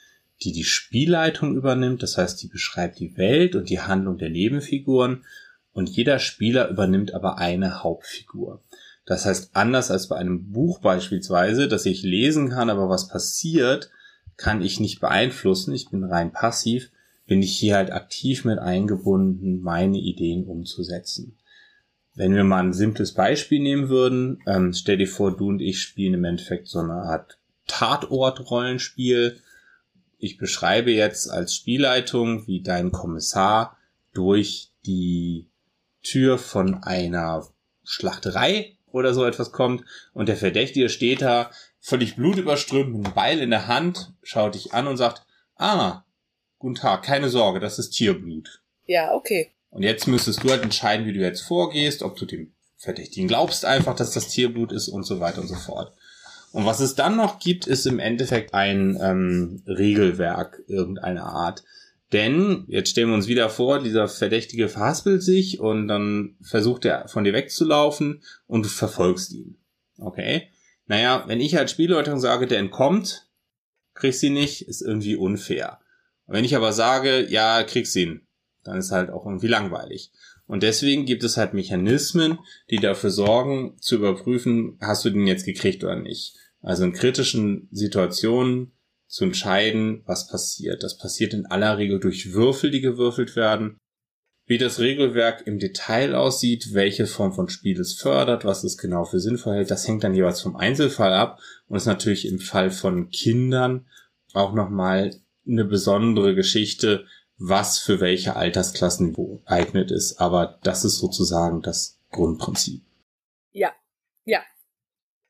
[0.43, 5.24] die die Spielleitung übernimmt, das heißt, die beschreibt die Welt und die Handlung der Nebenfiguren
[5.72, 8.62] und jeder Spieler übernimmt aber eine Hauptfigur.
[9.07, 13.91] Das heißt, anders als bei einem Buch beispielsweise, das ich lesen kann, aber was passiert,
[14.37, 16.91] kann ich nicht beeinflussen, ich bin rein passiv,
[17.26, 21.39] bin ich hier halt aktiv mit eingebunden, meine Ideen umzusetzen.
[22.14, 25.80] Wenn wir mal ein simples Beispiel nehmen würden, ähm, stell dir vor, du und ich
[25.80, 29.41] spielen im Endeffekt so eine Art Tatort-Rollenspiel.
[30.26, 33.76] Ich beschreibe jetzt als Spielleitung, wie dein Kommissar
[34.12, 35.48] durch die
[36.02, 37.46] Tür von einer
[37.84, 43.38] Schlachterei oder so etwas kommt und der Verdächtige steht da völlig blutüberströmt mit einem Beil
[43.38, 45.24] in der Hand, schaut dich an und sagt,
[45.54, 46.02] ah,
[46.58, 48.62] guten Tag, keine Sorge, das ist Tierblut.
[48.84, 49.52] Ja, okay.
[49.70, 53.64] Und jetzt müsstest du halt entscheiden, wie du jetzt vorgehst, ob du dem Verdächtigen glaubst
[53.64, 55.96] einfach, dass das Tierblut ist und so weiter und so fort.
[56.57, 61.62] Und was es dann noch gibt, ist im Endeffekt ein ähm, Regelwerk irgendeiner Art.
[62.14, 67.09] Denn, jetzt stellen wir uns wieder vor, dieser Verdächtige verhaspelt sich und dann versucht er
[67.09, 69.59] von dir wegzulaufen und du verfolgst ihn.
[69.98, 70.48] Okay?
[70.86, 73.28] Naja, wenn ich als Spielleitung sage, der entkommt,
[73.92, 75.80] kriegst ihn nicht, ist irgendwie unfair.
[76.26, 78.26] Wenn ich aber sage, ja, kriegst ihn,
[78.64, 80.11] dann ist halt auch irgendwie langweilig.
[80.46, 82.38] Und deswegen gibt es halt Mechanismen,
[82.70, 86.34] die dafür sorgen, zu überprüfen, hast du den jetzt gekriegt oder nicht.
[86.66, 88.72] Also in kritischen Situationen
[89.06, 90.82] zu entscheiden, was passiert.
[90.82, 93.78] Das passiert in aller Regel durch Würfel, die gewürfelt werden.
[94.46, 99.04] Wie das Regelwerk im Detail aussieht, welche Form von Spiel es fördert, was es genau
[99.04, 101.38] für sinnvoll hält, das hängt dann jeweils vom Einzelfall ab
[101.68, 103.86] und ist natürlich im Fall von Kindern
[104.32, 105.14] auch nochmal
[105.46, 107.06] eine besondere Geschichte,
[107.38, 110.20] was für welche Altersklassen geeignet ist.
[110.20, 112.82] Aber das ist sozusagen das Grundprinzip.
[113.52, 113.72] Ja,
[114.24, 114.40] ja.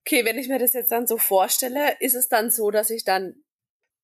[0.07, 3.03] Okay, wenn ich mir das jetzt dann so vorstelle, ist es dann so, dass ich
[3.03, 3.35] dann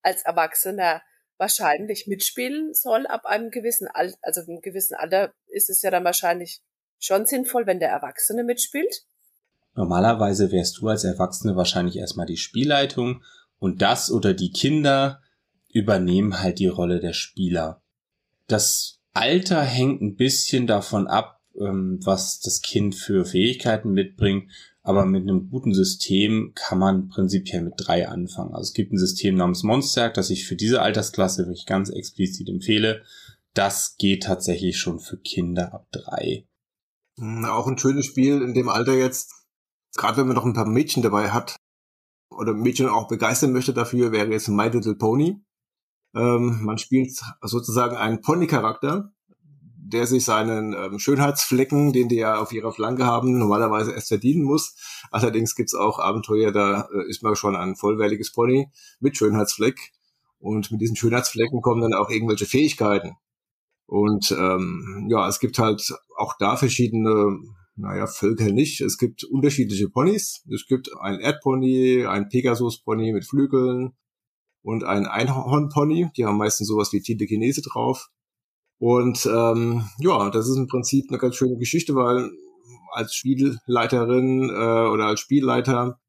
[0.02, 1.00] als Erwachsener
[1.38, 6.02] wahrscheinlich mitspielen soll ab einem gewissen Alter, also einem gewissen Alter ist es ja dann
[6.04, 6.60] wahrscheinlich
[6.98, 9.04] schon sinnvoll, wenn der Erwachsene mitspielt.
[9.74, 13.22] Normalerweise wärst du als Erwachsene wahrscheinlich erstmal die Spielleitung
[13.60, 15.22] und das oder die Kinder
[15.68, 17.80] übernehmen halt die Rolle der Spieler.
[18.48, 24.50] Das Alter hängt ein bisschen davon ab, ähm, was das Kind für Fähigkeiten mitbringt.
[24.82, 28.52] Aber mit einem guten System kann man prinzipiell mit drei anfangen.
[28.52, 32.48] Also es gibt ein System namens Monsterjagd, das ich für diese Altersklasse wirklich ganz explizit
[32.48, 33.02] empfehle.
[33.54, 36.46] Das geht tatsächlich schon für Kinder ab drei.
[37.18, 39.32] Hm, auch ein schönes Spiel in dem Alter jetzt,
[39.96, 41.56] gerade wenn man noch ein paar Mädchen dabei hat
[42.30, 45.40] oder Mädchen auch begeistern möchte dafür, wäre jetzt My Little Pony.
[46.14, 49.12] Ähm, man spielt sozusagen einen Pony-Charakter,
[49.92, 54.44] der sich seinen ähm, Schönheitsflecken, den die ja auf ihrer Flanke haben, normalerweise erst verdienen
[54.44, 54.74] muss.
[55.10, 58.70] Allerdings gibt's auch Abenteuer, da äh, ist man schon ein vollwertiges Pony
[59.00, 59.92] mit Schönheitsfleck.
[60.38, 63.12] Und mit diesen Schönheitsflecken kommen dann auch irgendwelche Fähigkeiten.
[63.86, 67.38] Und ähm, ja, es gibt halt auch da verschiedene,
[67.76, 68.80] naja, Völker nicht.
[68.80, 70.44] Es gibt unterschiedliche Ponys.
[70.52, 73.92] Es gibt ein Erdpony, ein Pegasus-Pony mit Flügeln,
[74.62, 76.10] und ein Einhornpony.
[76.16, 78.08] Die haben meistens sowas wie Tinte Chinese drauf.
[78.82, 82.32] Und ähm, ja, das ist im Prinzip eine ganz schöne Geschichte, weil
[82.90, 86.00] als Spielleiterin äh, oder als Spielleiter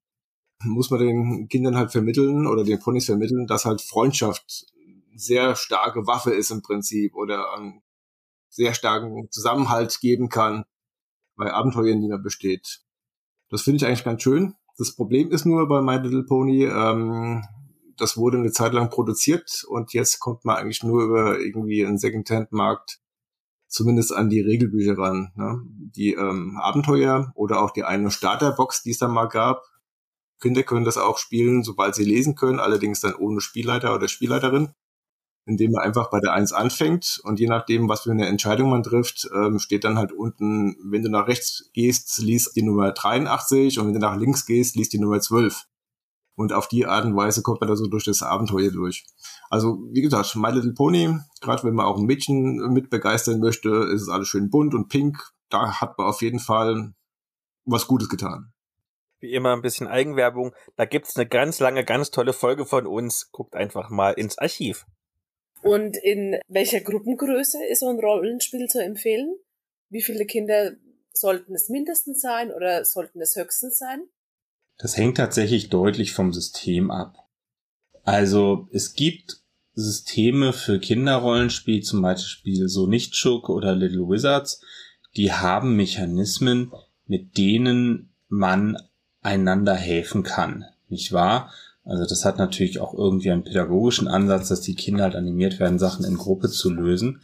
[0.64, 4.66] muss man den Kindern halt vermitteln oder den Ponys vermitteln, dass halt Freundschaft
[5.14, 7.84] sehr starke Waffe ist im Prinzip oder einen
[8.50, 10.66] sehr starken Zusammenhalt geben kann
[11.36, 12.82] bei Abenteuern, die man besteht.
[13.52, 14.56] Das finde ich eigentlich ganz schön.
[14.80, 17.44] Das Problem ist nur bei My Little Pony, ähm,
[17.98, 21.98] das wurde eine Zeit lang produziert und jetzt kommt man eigentlich nur über irgendwie einen
[21.98, 23.00] Secondhand-Markt
[23.74, 25.32] zumindest an die Regelbücher ran.
[25.36, 25.62] Ne?
[25.66, 29.64] Die ähm, Abenteuer oder auch die eine Starterbox, die es da mal gab.
[30.40, 34.74] Kinder können das auch spielen, sobald sie lesen können, allerdings dann ohne Spielleiter oder Spielleiterin,
[35.46, 38.84] indem man einfach bei der Eins anfängt und je nachdem, was für eine Entscheidung man
[38.84, 43.80] trifft, ähm, steht dann halt unten, wenn du nach rechts gehst, liest die Nummer 83
[43.80, 45.66] und wenn du nach links gehst, liest die Nummer 12.
[46.36, 49.06] Und auf die Art und Weise kommt man da so durch das Abenteuer durch.
[49.50, 53.70] Also, wie gesagt, My Little Pony, gerade wenn man auch ein Mädchen mit begeistern möchte,
[53.70, 55.18] ist es alles schön bunt und pink.
[55.50, 56.94] Da hat man auf jeden Fall
[57.66, 58.52] was Gutes getan.
[59.20, 60.54] Wie immer ein bisschen Eigenwerbung.
[60.76, 63.32] Da gibt's eine ganz lange, ganz tolle Folge von uns.
[63.32, 64.86] Guckt einfach mal ins Archiv.
[65.62, 69.34] Und in welcher Gruppengröße ist so ein Rollenspiel zu empfehlen?
[69.90, 70.74] Wie viele Kinder
[71.14, 74.10] sollten es mindestens sein oder sollten es höchstens sein?
[74.78, 77.16] Das hängt tatsächlich deutlich vom System ab.
[78.04, 79.44] Also es gibt
[79.76, 84.62] Systeme für Kinderrollenspiel, zum Beispiel so Nichtschuck oder Little Wizards,
[85.16, 86.72] die haben Mechanismen,
[87.06, 88.78] mit denen man
[89.22, 90.66] einander helfen kann.
[90.90, 91.52] Nicht wahr?
[91.86, 95.80] Also das hat natürlich auch irgendwie einen pädagogischen Ansatz, dass die Kinder halt animiert werden,
[95.80, 97.22] Sachen in Gruppe zu lösen.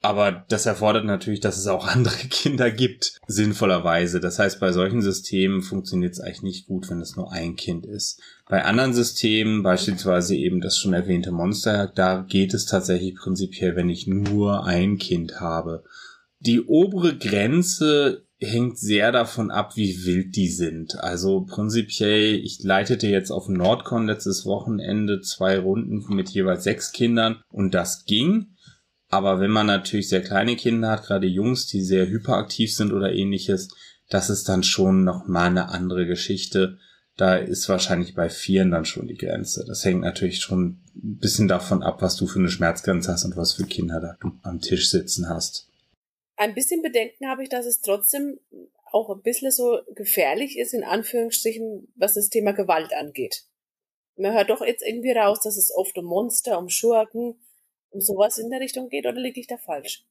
[0.00, 4.20] Aber das erfordert natürlich, dass es auch andere Kinder gibt, sinnvollerweise.
[4.20, 7.86] Das heißt, bei solchen Systemen funktioniert es eigentlich nicht gut, wenn es nur ein Kind
[7.86, 8.20] ist.
[8.48, 13.90] Bei anderen Systemen, beispielsweise eben das schon erwähnte Monster, da geht es tatsächlich prinzipiell, wenn
[13.90, 15.84] ich nur ein Kind habe.
[16.40, 20.96] Die obere Grenze hängt sehr davon ab, wie wild die sind.
[21.00, 27.42] Also prinzipiell, ich leitete jetzt auf Nordcon letztes Wochenende zwei Runden mit jeweils sechs Kindern
[27.50, 28.54] und das ging.
[29.08, 33.12] Aber wenn man natürlich sehr kleine Kinder hat, gerade Jungs, die sehr hyperaktiv sind oder
[33.12, 33.68] ähnliches,
[34.10, 36.78] das ist dann schon noch mal eine andere Geschichte.
[37.16, 39.64] Da ist wahrscheinlich bei Vieren dann schon die Grenze.
[39.66, 43.36] Das hängt natürlich schon ein bisschen davon ab, was du für eine Schmerzgrenze hast und
[43.36, 45.68] was für Kinder da du am Tisch sitzen hast.
[46.36, 48.38] Ein bisschen Bedenken habe ich, dass es trotzdem
[48.92, 53.44] auch ein bisschen so gefährlich ist, in Anführungsstrichen, was das Thema Gewalt angeht.
[54.16, 57.36] Man hört doch jetzt irgendwie raus, dass es oft um Monster, um Schurken,
[57.90, 60.04] um sowas in der Richtung geht oder liege ich da falsch?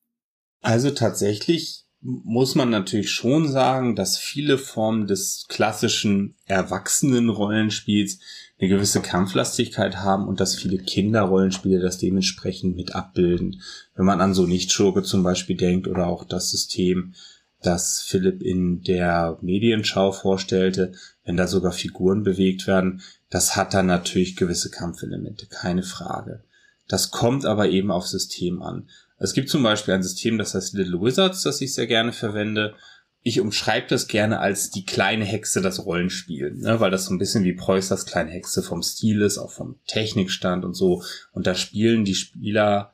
[0.61, 8.19] Also tatsächlich muss man natürlich schon sagen, dass viele Formen des klassischen Erwachsenen-Rollenspiels
[8.59, 13.61] eine gewisse Kampflastigkeit haben und dass viele Kinderrollenspiele das dementsprechend mit abbilden.
[13.95, 17.13] Wenn man an so Nichtschurke zum Beispiel denkt oder auch das System,
[17.61, 23.88] das Philipp in der Medienschau vorstellte, wenn da sogar Figuren bewegt werden, das hat dann
[23.88, 26.43] natürlich gewisse Kampfelemente, keine Frage.
[26.88, 28.90] Das kommt aber eben auf System an.
[29.20, 32.76] Es gibt zum Beispiel ein System, das heißt Little Wizards, das ich sehr gerne verwende.
[33.24, 37.18] Ich umschreibe das gerne als die kleine Hexe das Rollenspiel, ne, weil das so ein
[37.18, 41.04] bisschen wie Preußers kleine Hexe vom Stil ist, auch vom Technikstand und so.
[41.32, 42.94] Und da spielen die Spieler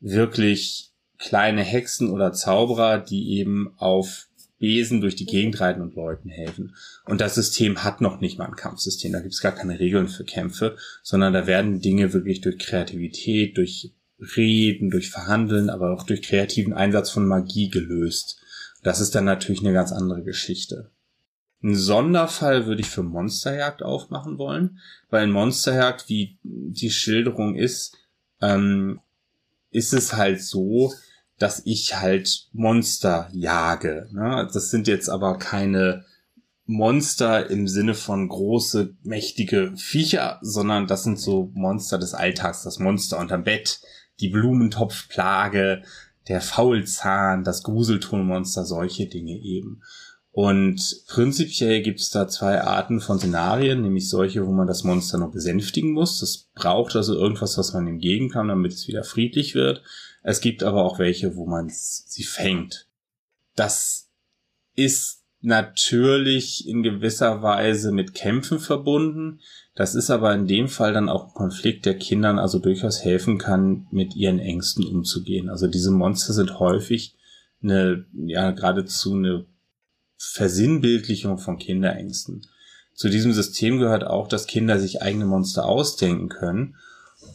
[0.00, 4.25] wirklich kleine Hexen oder Zauberer, die eben auf
[4.58, 6.74] Besen durch die Gegend reiten und Leuten helfen.
[7.04, 9.12] Und das System hat noch nicht mal ein Kampfsystem.
[9.12, 13.56] Da gibt es gar keine Regeln für Kämpfe, sondern da werden Dinge wirklich durch Kreativität,
[13.56, 18.40] durch Reden, durch Verhandeln, aber auch durch kreativen Einsatz von Magie gelöst.
[18.82, 20.90] Das ist dann natürlich eine ganz andere Geschichte.
[21.62, 24.78] Ein Sonderfall würde ich für Monsterjagd aufmachen wollen,
[25.10, 27.96] weil in Monsterjagd, wie die Schilderung ist,
[28.40, 29.00] ähm,
[29.70, 30.92] ist es halt so,
[31.38, 34.08] dass ich halt Monster jage.
[34.12, 34.48] Ne?
[34.52, 36.04] Das sind jetzt aber keine
[36.64, 42.78] Monster im Sinne von große, mächtige Viecher, sondern das sind so Monster des Alltags, das
[42.78, 43.80] Monster unterm Bett,
[44.20, 45.82] die Blumentopfplage,
[46.28, 49.82] der Faulzahn, das Gruseltonmonster, solche Dinge eben.
[50.32, 55.16] Und prinzipiell gibt es da zwei Arten von Szenarien, nämlich solche, wo man das Monster
[55.16, 56.20] noch besänftigen muss.
[56.20, 59.82] Das braucht also irgendwas, was man ihm geben kann, damit es wieder friedlich wird.
[60.28, 62.88] Es gibt aber auch welche, wo man sie fängt.
[63.54, 64.08] Das
[64.74, 69.38] ist natürlich in gewisser Weise mit Kämpfen verbunden.
[69.76, 73.38] Das ist aber in dem Fall dann auch ein Konflikt, der Kindern also durchaus helfen
[73.38, 75.48] kann, mit ihren Ängsten umzugehen.
[75.48, 77.14] Also diese Monster sind häufig
[77.62, 79.46] eine, ja, geradezu eine
[80.16, 82.44] Versinnbildlichung von Kinderängsten.
[82.94, 86.74] Zu diesem System gehört auch, dass Kinder sich eigene Monster ausdenken können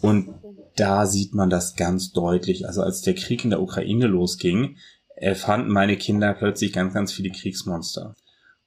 [0.02, 0.28] und
[0.82, 2.66] da sieht man das ganz deutlich.
[2.66, 4.78] Also als der Krieg in der Ukraine losging,
[5.16, 8.16] erfanden meine Kinder plötzlich ganz, ganz viele Kriegsmonster.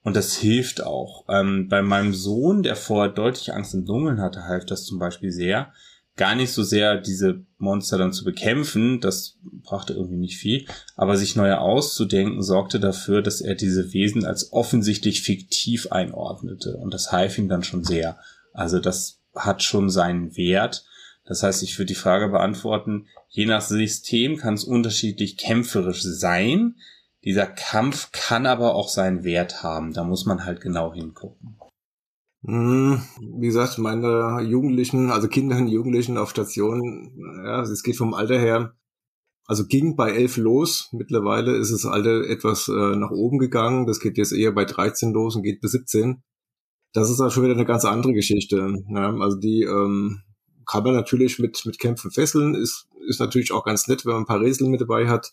[0.01, 1.25] Und das hilft auch.
[1.27, 5.31] Ähm, bei meinem Sohn, der vorher deutlich Angst im Dunkeln hatte, half das zum Beispiel
[5.31, 5.73] sehr.
[6.15, 11.17] Gar nicht so sehr diese Monster dann zu bekämpfen, das brachte irgendwie nicht viel, aber
[11.17, 16.77] sich neue auszudenken sorgte dafür, dass er diese Wesen als offensichtlich fiktiv einordnete.
[16.77, 18.17] Und das half ihm dann schon sehr.
[18.53, 20.85] Also das hat schon seinen Wert.
[21.25, 26.75] Das heißt, ich würde die Frage beantworten, je nach System kann es unterschiedlich kämpferisch sein.
[27.23, 29.93] Dieser Kampf kann aber auch seinen Wert haben.
[29.93, 31.57] Da muss man halt genau hingucken.
[32.45, 33.01] Hm,
[33.39, 38.37] wie gesagt, meine Jugendlichen, also Kinder und Jugendlichen auf Stationen, ja, es geht vom Alter
[38.37, 38.75] her,
[39.47, 40.89] also ging bei elf los.
[40.91, 43.85] Mittlerweile ist das Alter etwas äh, nach oben gegangen.
[43.87, 46.23] Das geht jetzt eher bei 13 los und geht bis 17.
[46.93, 48.75] Das ist auch schon wieder eine ganz andere Geschichte.
[48.89, 50.21] Ja, also die ähm,
[50.65, 52.55] kann man natürlich mit, mit Kämpfen fesseln.
[52.55, 55.31] Ist, ist natürlich auch ganz nett, wenn man ein paar Rätsel mit dabei hat.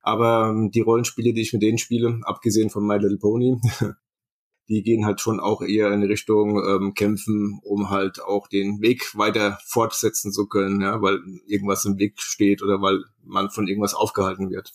[0.00, 3.60] Aber ähm, die Rollenspiele, die ich mit denen spiele, abgesehen von My Little Pony,
[4.68, 9.16] die gehen halt schon auch eher in Richtung ähm, Kämpfen, um halt auch den Weg
[9.16, 13.94] weiter fortsetzen zu können, ja, weil irgendwas im Weg steht oder weil man von irgendwas
[13.94, 14.72] aufgehalten wird.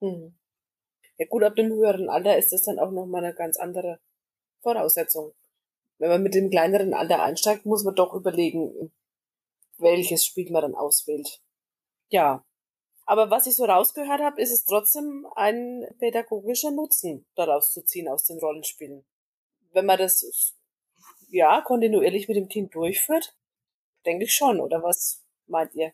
[0.00, 0.34] Hm.
[1.18, 4.00] Ja gut, ab dem höheren Alter ist das dann auch nochmal eine ganz andere
[4.62, 5.32] Voraussetzung.
[5.98, 8.92] Wenn man mit dem kleineren Alter einsteigt, muss man doch überlegen,
[9.78, 11.40] welches Spiel man dann auswählt.
[12.08, 12.44] Ja,
[13.06, 18.08] aber was ich so rausgehört habe, ist es trotzdem ein pädagogischer Nutzen, daraus zu ziehen
[18.08, 19.04] aus den Rollenspielen.
[19.72, 20.54] Wenn man das
[21.28, 23.36] ja kontinuierlich mit dem Kind durchführt,
[24.04, 24.60] denke ich schon.
[24.60, 25.92] Oder was meint ihr?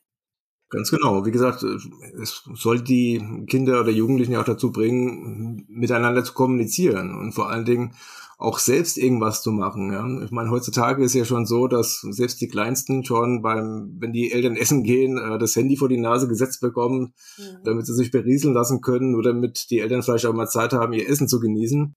[0.71, 1.27] Ganz genau.
[1.27, 7.15] Wie gesagt, es soll die Kinder oder Jugendlichen ja auch dazu bringen, miteinander zu kommunizieren
[7.15, 7.95] und vor allen Dingen
[8.43, 9.93] auch selbst irgendwas zu machen.
[9.93, 10.25] Ja.
[10.25, 14.33] Ich meine, heutzutage ist ja schon so, dass selbst die Kleinsten schon beim, wenn die
[14.33, 17.59] Eltern essen gehen, äh, das Handy vor die Nase gesetzt bekommen, mhm.
[17.65, 20.93] damit sie sich berieseln lassen können oder damit die Eltern vielleicht auch mal Zeit haben,
[20.93, 21.95] ihr Essen zu genießen.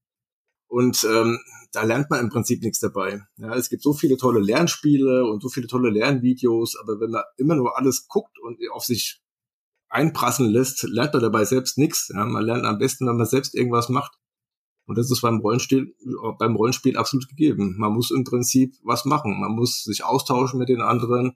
[0.68, 1.40] Und ähm,
[1.72, 3.24] da lernt man im Prinzip nichts dabei.
[3.38, 7.24] Ja, es gibt so viele tolle Lernspiele und so viele tolle Lernvideos, aber wenn man
[7.38, 9.20] immer nur alles guckt und auf sich
[9.90, 12.12] einprasseln lässt, lernt man dabei selbst nichts.
[12.14, 14.14] Ja, man lernt am besten, wenn man selbst irgendwas macht.
[14.86, 15.96] Und das ist beim Rollenspiel,
[16.38, 17.76] beim Rollenspiel absolut gegeben.
[17.78, 19.40] Man muss im Prinzip was machen.
[19.40, 21.36] Man muss sich austauschen mit den anderen.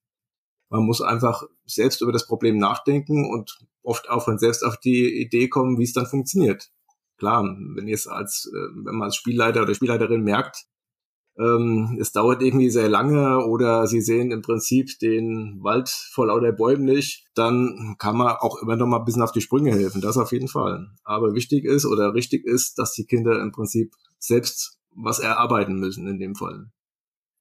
[0.69, 5.19] Man muss einfach selbst über das Problem nachdenken und oft auch von selbst auf die
[5.19, 6.69] Idee kommen, wie es dann funktioniert.
[7.17, 10.65] Klar, wenn jetzt als, äh, wenn man als Spielleiter oder Spielleiterin merkt,
[11.39, 16.51] ähm, es dauert irgendwie sehr lange oder sie sehen im Prinzip den Wald vor lauter
[16.51, 20.01] Bäumen nicht, dann kann man auch immer noch mal ein bisschen auf die Sprünge helfen,
[20.01, 20.89] das auf jeden Fall.
[21.03, 26.07] Aber wichtig ist oder richtig ist, dass die Kinder im Prinzip selbst was erarbeiten müssen
[26.07, 26.65] in dem Fall.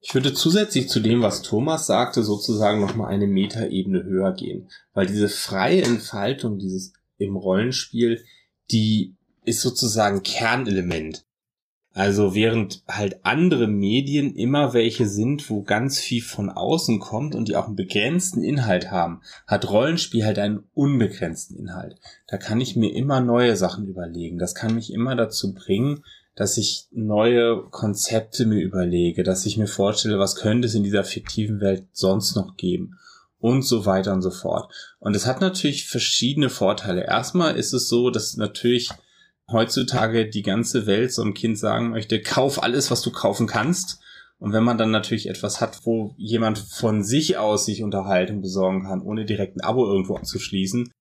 [0.01, 4.69] Ich würde zusätzlich zu dem, was Thomas sagte, sozusagen noch mal eine Metaebene höher gehen,
[4.93, 8.23] weil diese freie Entfaltung dieses im Rollenspiel,
[8.71, 11.25] die ist sozusagen Kernelement.
[11.93, 17.47] Also während halt andere Medien immer welche sind, wo ganz viel von außen kommt und
[17.47, 21.95] die auch einen begrenzten Inhalt haben, hat Rollenspiel halt einen unbegrenzten Inhalt.
[22.27, 24.37] Da kann ich mir immer neue Sachen überlegen.
[24.37, 26.03] Das kann mich immer dazu bringen,
[26.35, 31.03] dass ich neue Konzepte mir überlege, dass ich mir vorstelle, was könnte es in dieser
[31.03, 32.97] fiktiven Welt sonst noch geben
[33.39, 34.71] und so weiter und so fort.
[34.99, 37.03] Und es hat natürlich verschiedene Vorteile.
[37.05, 38.89] Erstmal ist es so, dass natürlich
[39.51, 43.99] heutzutage die ganze Welt so einem Kind sagen möchte, kauf alles, was du kaufen kannst.
[44.37, 48.83] Und wenn man dann natürlich etwas hat, wo jemand von sich aus sich Unterhaltung besorgen
[48.83, 50.91] kann, ohne direkt ein Abo irgendwo abzuschließen,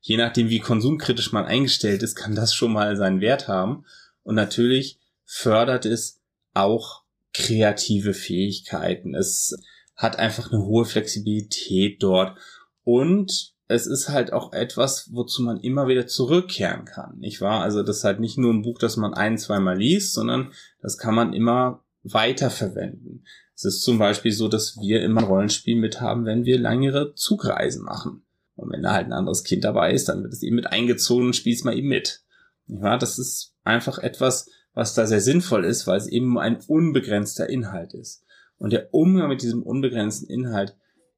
[0.00, 3.84] je nachdem wie konsumkritisch man eingestellt ist, kann das schon mal seinen Wert haben.
[4.22, 6.20] Und natürlich fördert es
[6.54, 9.14] auch kreative Fähigkeiten.
[9.14, 9.56] Es
[9.96, 12.38] hat einfach eine hohe Flexibilität dort.
[12.84, 17.62] Und es ist halt auch etwas, wozu man immer wieder zurückkehren kann, nicht wahr?
[17.62, 20.96] Also das ist halt nicht nur ein Buch, das man ein, zweimal liest, sondern das
[20.96, 23.24] kann man immer weiter verwenden.
[23.54, 27.14] Es ist zum Beispiel so, dass wir immer ein Rollenspiel mit haben, wenn wir längere
[27.14, 28.22] Zugreisen machen.
[28.54, 31.26] Und wenn da halt ein anderes Kind dabei ist, dann wird es eben mit eingezogen
[31.26, 32.22] und spielst mal eben mit.
[32.66, 32.98] Nicht wahr?
[32.98, 37.92] Das ist einfach etwas, was da sehr sinnvoll ist, weil es eben ein unbegrenzter Inhalt
[37.94, 38.24] ist.
[38.56, 40.76] Und der Umgang mit diesem unbegrenzten Inhalt,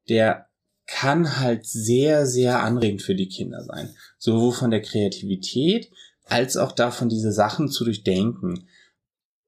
[0.09, 0.47] der
[0.87, 3.95] kann halt sehr, sehr anregend für die Kinder sein.
[4.17, 5.91] Sowohl von der Kreativität
[6.25, 8.67] als auch davon, diese Sachen zu durchdenken.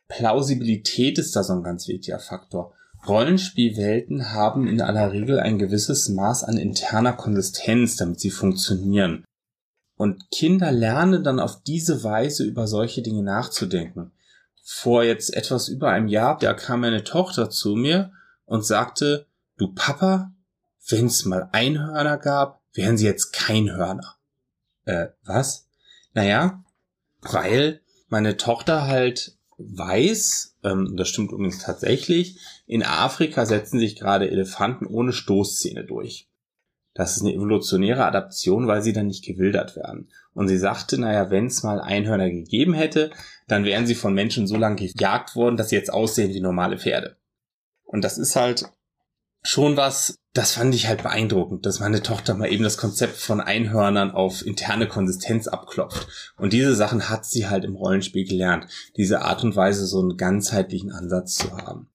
[0.08, 2.74] Plausibilität ist da so ein ganz wichtiger Faktor.
[3.08, 9.26] Rollenspielwelten haben in aller Regel ein gewisses Maß an interner Konsistenz, damit sie funktionieren.
[9.98, 14.12] Und Kinder lernen dann auf diese Weise über solche Dinge nachzudenken.
[14.64, 18.12] Vor jetzt etwas über einem Jahr, da kam meine Tochter zu mir
[18.46, 19.28] und sagte,
[19.58, 20.34] du Papa,
[20.88, 24.16] wenn es mal Einhörner gab, wären sie jetzt kein Hörner.
[24.86, 25.70] Äh, was?
[26.14, 26.64] Naja,
[27.22, 34.30] weil meine Tochter halt weiß, ähm, das stimmt übrigens tatsächlich, in Afrika setzen sich gerade
[34.30, 36.28] Elefanten ohne Stoßzähne durch.
[36.94, 40.10] Das ist eine evolutionäre Adaption, weil sie dann nicht gewildert werden.
[40.34, 43.10] Und sie sagte, naja, wenn es mal Einhörner gegeben hätte,
[43.48, 46.78] dann wären sie von Menschen so lange gejagt worden, dass sie jetzt aussehen wie normale
[46.78, 47.18] Pferde.
[47.84, 48.66] Und das ist halt
[49.46, 53.42] schon was, das fand ich halt beeindruckend, dass meine Tochter mal eben das Konzept von
[53.42, 56.08] Einhörnern auf interne Konsistenz abklopft.
[56.38, 58.68] Und diese Sachen hat sie halt im Rollenspiel gelernt.
[58.98, 61.90] Diese Art und Weise, so einen ganzheitlichen Ansatz zu haben.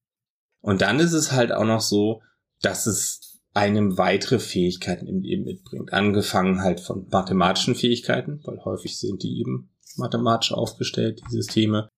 [0.61, 2.23] Und dann ist es halt auch noch so,
[2.61, 5.93] dass es einem weitere Fähigkeiten eben mitbringt.
[5.93, 11.89] Angefangen halt von mathematischen Fähigkeiten, weil häufig sind die eben mathematisch aufgestellt, die Systeme,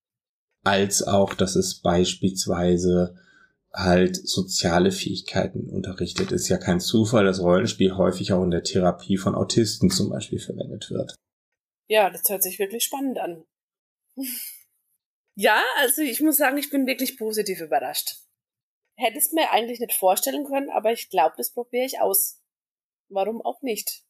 [0.65, 3.15] als auch, dass es beispielsweise
[3.73, 6.33] halt soziale Fähigkeiten unterrichtet.
[6.33, 10.41] Ist ja kein Zufall, dass Rollenspiel häufig auch in der Therapie von Autisten zum Beispiel
[10.41, 11.15] verwendet wird.
[11.87, 13.45] Ja, das hört sich wirklich spannend an.
[15.35, 18.17] ja, also ich muss sagen, ich bin wirklich positiv überrascht.
[18.97, 22.41] Hätte es mir eigentlich nicht vorstellen können, aber ich glaube, das probiere ich aus.
[23.09, 24.05] Warum auch nicht?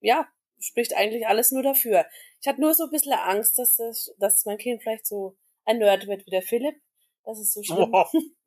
[0.00, 0.28] Ja,
[0.58, 2.06] spricht eigentlich alles nur dafür.
[2.40, 5.78] Ich hatte nur so ein bisschen Angst, dass, das, dass mein Kind vielleicht so ein
[5.78, 6.76] Nerd wird wie der Philipp.
[7.24, 7.92] Das ist so schlimm.
[7.92, 8.06] Oh.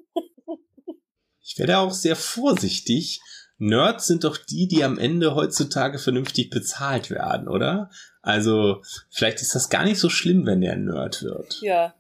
[1.44, 3.22] Ich werde auch sehr vorsichtig.
[3.58, 7.90] Nerds sind doch die, die am Ende heutzutage vernünftig bezahlt werden, oder?
[8.22, 11.60] Also, vielleicht ist das gar nicht so schlimm, wenn der ein Nerd wird.
[11.62, 11.94] Ja.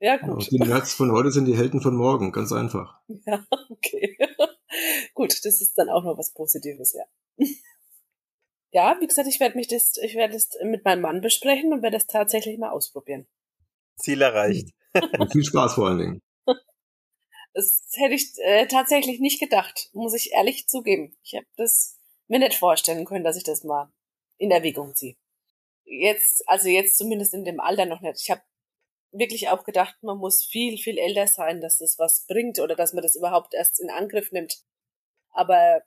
[0.00, 0.44] Ja, gut.
[0.44, 3.00] Ja, die Nerds von heute sind die Helden von morgen, ganz einfach.
[3.26, 4.16] Ja, okay.
[5.14, 7.04] gut, das ist dann auch noch was Positives, ja.
[8.70, 11.82] ja, wie gesagt, ich werde mich das, ich werde das mit meinem Mann besprechen und
[11.82, 13.26] werde das tatsächlich mal ausprobieren.
[13.96, 14.68] Ziel erreicht.
[15.18, 16.22] Und viel Spaß vor allen Dingen.
[17.58, 21.16] Das hätte ich äh, tatsächlich nicht gedacht, muss ich ehrlich zugeben.
[21.24, 21.98] Ich habe das
[22.28, 23.92] mir nicht vorstellen können, dass ich das mal
[24.36, 25.16] in Erwägung ziehe.
[25.84, 28.20] Jetzt, also jetzt zumindest in dem Alter noch nicht.
[28.22, 28.42] Ich habe
[29.10, 32.92] wirklich auch gedacht, man muss viel, viel älter sein, dass das was bringt oder dass
[32.92, 34.62] man das überhaupt erst in Angriff nimmt.
[35.30, 35.82] Aber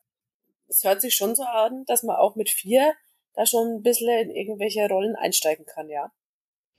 [0.68, 2.96] es hört sich schon so an, dass man auch mit vier
[3.34, 6.12] da schon ein bisschen in irgendwelche Rollen einsteigen kann, ja.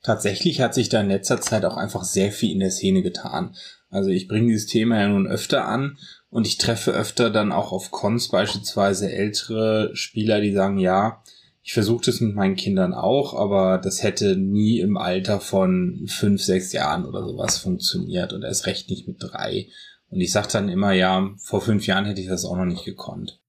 [0.03, 3.55] Tatsächlich hat sich da in letzter Zeit auch einfach sehr viel in der Szene getan.
[3.89, 5.99] Also ich bringe dieses Thema ja nun öfter an
[6.31, 11.23] und ich treffe öfter dann auch auf Cons beispielsweise ältere Spieler, die sagen, ja,
[11.63, 16.43] ich versuche das mit meinen Kindern auch, aber das hätte nie im Alter von fünf,
[16.43, 19.69] sechs Jahren oder sowas funktioniert und erst recht nicht mit drei.
[20.09, 22.85] Und ich sage dann immer, ja, vor fünf Jahren hätte ich das auch noch nicht
[22.85, 23.42] gekonnt.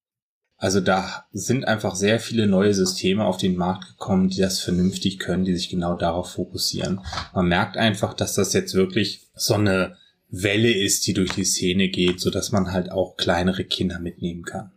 [0.64, 5.20] Also da sind einfach sehr viele neue Systeme auf den Markt gekommen, die das vernünftig
[5.20, 7.06] können, die sich genau darauf fokussieren.
[7.34, 9.98] Man merkt einfach, dass das jetzt wirklich so eine
[10.30, 14.44] Welle ist, die durch die Szene geht, so dass man halt auch kleinere Kinder mitnehmen
[14.44, 14.72] kann.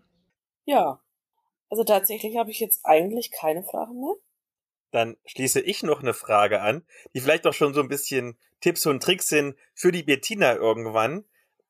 [0.65, 1.01] Ja.
[1.69, 4.17] Also tatsächlich habe ich jetzt eigentlich keine Fragen mehr.
[4.91, 6.85] Dann schließe ich noch eine Frage an,
[7.15, 11.27] die vielleicht auch schon so ein bisschen Tipps und Tricks sind für die Bettina irgendwann.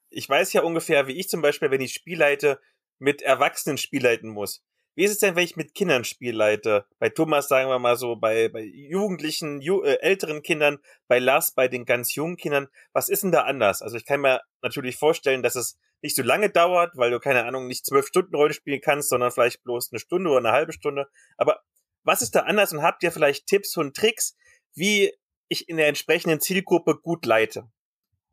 [0.08, 2.58] Ich weiß ja ungefähr, wie ich zum Beispiel, wenn ich Spiel leite,
[2.98, 4.62] mit erwachsenen Spielleiten muss.
[4.96, 6.86] Wie ist es denn, wenn ich mit Kindern Spiel leite?
[6.98, 11.52] Bei Thomas sagen wir mal so, bei, bei Jugendlichen, ju äh, älteren Kindern, bei Lars,
[11.52, 12.68] bei den ganz jungen Kindern.
[12.94, 13.82] Was ist denn da anders?
[13.82, 17.44] Also ich kann mir natürlich vorstellen, dass es nicht so lange dauert, weil du keine
[17.44, 20.72] Ahnung nicht zwölf Stunden Rollen spielen kannst, sondern vielleicht bloß eine Stunde oder eine halbe
[20.72, 21.08] Stunde.
[21.36, 21.60] Aber
[22.02, 24.34] was ist da anders und habt ihr vielleicht Tipps und Tricks,
[24.74, 25.12] wie
[25.48, 27.68] ich in der entsprechenden Zielgruppe gut leite?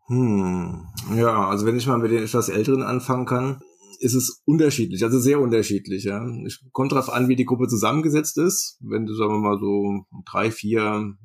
[0.07, 3.61] Hm, ja, also wenn ich mal mit den etwas Älteren anfangen kann,
[4.03, 6.03] ist es unterschiedlich, also sehr unterschiedlich.
[6.03, 6.25] Ja.
[6.45, 8.77] Es kommt darauf an, wie die Gruppe zusammengesetzt ist.
[8.81, 11.15] Wenn du, sagen wir mal, so drei, vier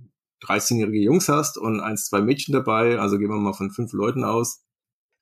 [0.42, 4.24] 13-jährige Jungs hast und eins, zwei Mädchen dabei, also gehen wir mal von fünf Leuten
[4.24, 4.62] aus.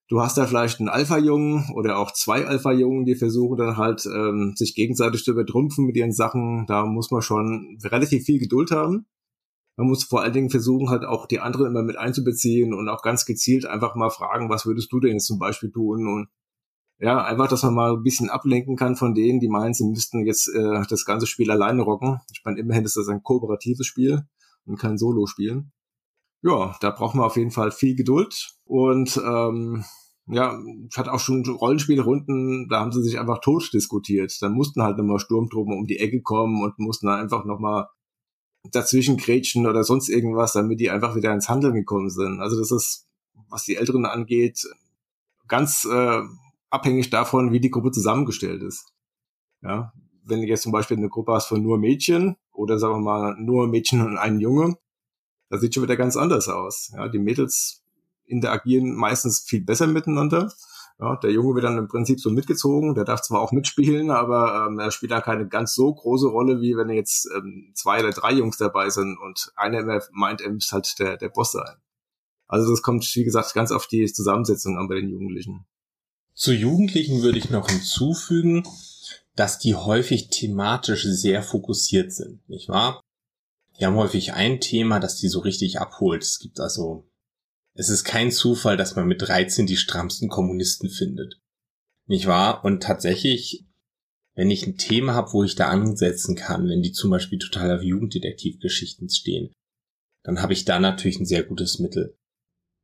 [0.08, 4.52] Du hast da vielleicht einen Alpha-Jungen oder auch zwei Alpha-Jungen, die versuchen dann halt, ähm,
[4.54, 6.66] sich gegenseitig zu übertrumpfen mit ihren Sachen.
[6.68, 9.06] Da muss man schon relativ viel Geduld haben.
[9.76, 13.02] Man muss vor allen Dingen versuchen, halt auch die anderen immer mit einzubeziehen und auch
[13.02, 16.06] ganz gezielt einfach mal fragen, was würdest du denn jetzt zum Beispiel tun?
[16.06, 16.28] Und
[16.98, 20.24] ja, einfach, dass man mal ein bisschen ablenken kann von denen, die meinen, sie müssten
[20.24, 22.20] jetzt äh, das ganze Spiel alleine rocken.
[22.32, 24.26] Ich meine, immerhin ist das ein kooperatives Spiel
[24.64, 25.64] und kein Solo-Spiel.
[26.42, 28.54] Ja, da braucht man auf jeden Fall viel Geduld.
[28.64, 29.84] Und ähm,
[30.26, 34.36] ja, ich hatte auch schon Rollenspielrunden, da haben sie sich einfach tot diskutiert.
[34.40, 37.88] Dann mussten halt nochmal Sturmtruppen um die Ecke kommen und mussten einfach nochmal
[38.72, 42.40] dazwischen grätschen oder sonst irgendwas, damit die einfach wieder ins Handeln gekommen sind.
[42.40, 43.06] Also das ist,
[43.48, 44.66] was die Älteren angeht,
[45.46, 46.22] ganz äh,
[46.76, 48.92] abhängig davon, wie die Gruppe zusammengestellt ist.
[49.62, 49.92] Ja,
[50.24, 53.36] wenn du jetzt zum Beispiel eine Gruppe hast von nur Mädchen oder sagen wir mal
[53.38, 54.76] nur Mädchen und ein Junge,
[55.48, 56.92] das sieht schon wieder ganz anders aus.
[56.94, 57.82] Ja, die Mädels
[58.26, 60.52] interagieren meistens viel besser miteinander.
[60.98, 64.66] Ja, der Junge wird dann im Prinzip so mitgezogen, der darf zwar auch mitspielen, aber
[64.66, 68.12] ähm, er spielt dann keine ganz so große Rolle, wie wenn jetzt ähm, zwei oder
[68.12, 71.76] drei Jungs dabei sind und einer immer meint, er müsste halt der, der Boss sein.
[72.48, 75.66] Also das kommt, wie gesagt, ganz auf die Zusammensetzung an bei den Jugendlichen.
[76.36, 78.62] Zu Jugendlichen würde ich noch hinzufügen,
[79.36, 83.00] dass die häufig thematisch sehr fokussiert sind, nicht wahr?
[83.78, 86.22] Die haben häufig ein Thema, das die so richtig abholt.
[86.22, 87.08] Es gibt also
[87.72, 91.40] es ist kein Zufall, dass man mit 13 die strammsten Kommunisten findet.
[92.06, 92.64] Nicht wahr?
[92.64, 93.66] Und tatsächlich,
[94.34, 97.74] wenn ich ein Thema habe, wo ich da ansetzen kann, wenn die zum Beispiel total
[97.74, 99.54] auf Jugenddetektivgeschichten stehen,
[100.22, 102.14] dann habe ich da natürlich ein sehr gutes Mittel.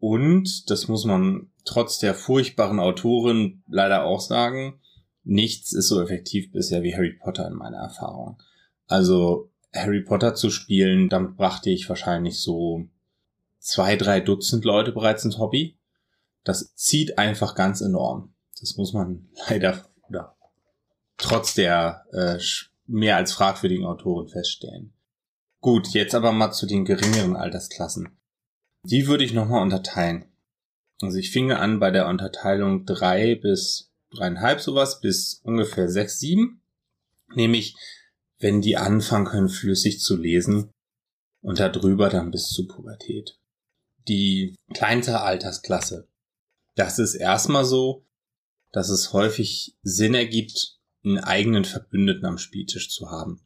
[0.02, 4.80] Und, das muss man trotz der furchtbaren Autorin leider auch sagen,
[5.22, 8.42] nichts ist so effektiv bisher wie Harry Potter in meiner Erfahrung.
[8.88, 12.88] Also Harry Potter zu spielen, damit brachte ich wahrscheinlich so
[13.60, 15.78] zwei, drei Dutzend Leute bereits ins Hobby.
[16.42, 18.34] Das zieht einfach ganz enorm.
[18.58, 20.34] Das muss man leider oder
[21.16, 22.40] trotz der äh,
[22.88, 24.94] mehr als fragwürdigen Autoren feststellen.
[25.60, 28.18] Gut, jetzt aber mal zu den geringeren Altersklassen.
[28.84, 30.24] Die würde ich nochmal unterteilen.
[31.00, 36.62] Also ich finge an bei der Unterteilung drei bis dreieinhalb sowas bis ungefähr sechs, sieben.
[37.34, 37.76] Nämlich,
[38.38, 40.70] wenn die anfangen können, flüssig zu lesen
[41.40, 43.38] und darüber dann bis zur Pubertät
[44.08, 46.08] die kleinste Altersklasse.
[46.74, 48.04] Das ist erstmal so,
[48.72, 53.41] dass es häufig Sinn ergibt, einen eigenen Verbündeten am Spieltisch zu haben.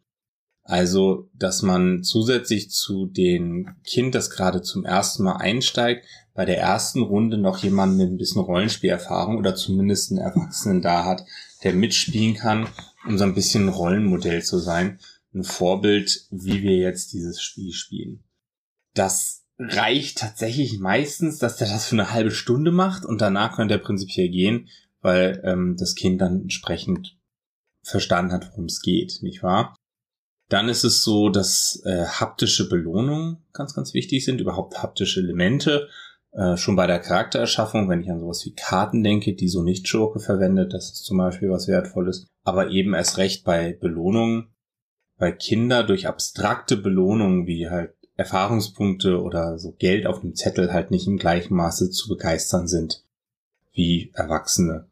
[0.68, 6.04] Also, dass man zusätzlich zu dem Kind, das gerade zum ersten Mal einsteigt,
[6.34, 11.04] bei der ersten Runde noch jemanden mit ein bisschen Rollenspielerfahrung oder zumindest einen Erwachsenen da
[11.04, 11.24] hat,
[11.62, 12.68] der mitspielen kann,
[13.06, 14.98] um so ein bisschen ein Rollenmodell zu sein.
[15.32, 18.24] Ein Vorbild, wie wir jetzt dieses Spiel spielen.
[18.94, 23.74] Das reicht tatsächlich meistens, dass der das für eine halbe Stunde macht und danach könnte
[23.74, 24.68] er prinzipiell gehen,
[25.00, 27.16] weil ähm, das Kind dann entsprechend
[27.82, 29.76] verstanden hat, worum es geht, nicht wahr?
[30.48, 35.88] Dann ist es so, dass äh, haptische Belohnungen ganz, ganz wichtig sind, überhaupt haptische Elemente.
[36.32, 39.88] Äh, schon bei der Charaktererschaffung, wenn ich an sowas wie Karten denke, die so nicht
[39.88, 42.26] Schurke verwendet, das ist zum Beispiel was Wertvolles.
[42.44, 44.48] Aber eben erst recht bei Belohnungen,
[45.18, 50.90] weil Kinder durch abstrakte Belohnungen wie halt Erfahrungspunkte oder so Geld auf dem Zettel halt
[50.90, 53.04] nicht im gleichen Maße zu begeistern sind
[53.72, 54.88] wie Erwachsene.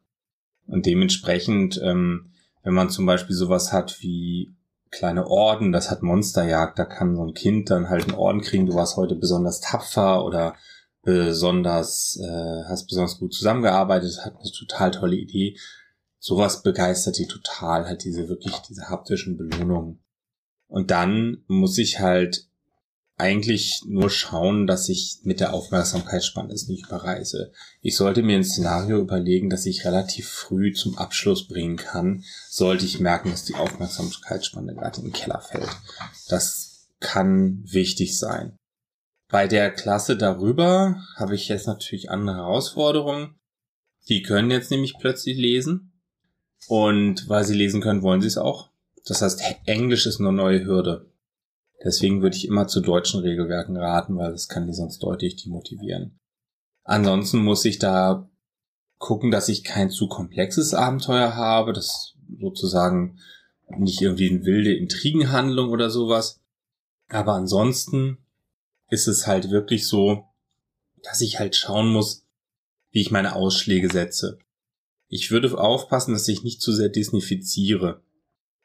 [0.66, 2.32] Und dementsprechend, ähm,
[2.62, 4.54] wenn man zum Beispiel sowas hat wie
[4.94, 8.66] kleine Orden, das hat Monsterjagd, da kann so ein Kind dann halt einen Orden kriegen,
[8.66, 10.54] du warst heute besonders tapfer oder
[11.02, 15.58] besonders, äh, hast besonders gut zusammengearbeitet, hat eine total tolle Idee.
[16.18, 20.02] Sowas begeistert die total, halt diese wirklich, diese haptischen Belohnungen.
[20.68, 22.48] Und dann muss ich halt
[23.16, 27.52] eigentlich nur schauen, dass ich mit der Aufmerksamkeitsspanne es nicht überreise.
[27.80, 32.84] Ich sollte mir ein Szenario überlegen, das ich relativ früh zum Abschluss bringen kann, sollte
[32.84, 35.70] ich merken, dass die Aufmerksamkeitsspanne gerade in den Keller fällt.
[36.28, 38.56] Das kann wichtig sein.
[39.30, 43.36] Bei der Klasse darüber habe ich jetzt natürlich andere Herausforderungen.
[44.08, 45.92] Die können jetzt nämlich plötzlich lesen.
[46.66, 48.70] Und weil sie lesen können, wollen sie es auch.
[49.06, 51.10] Das heißt, Englisch ist eine neue Hürde.
[51.82, 56.18] Deswegen würde ich immer zu deutschen Regelwerken raten, weil das kann die sonst deutlich demotivieren.
[56.82, 58.30] Ansonsten muss ich da
[58.98, 63.18] gucken, dass ich kein zu komplexes Abenteuer habe, das sozusagen
[63.78, 66.40] nicht irgendwie eine wilde Intrigenhandlung oder sowas.
[67.08, 68.18] Aber ansonsten
[68.90, 70.24] ist es halt wirklich so,
[71.02, 72.26] dass ich halt schauen muss,
[72.90, 74.38] wie ich meine Ausschläge setze.
[75.08, 78.02] Ich würde aufpassen, dass ich nicht zu sehr disnifiziere.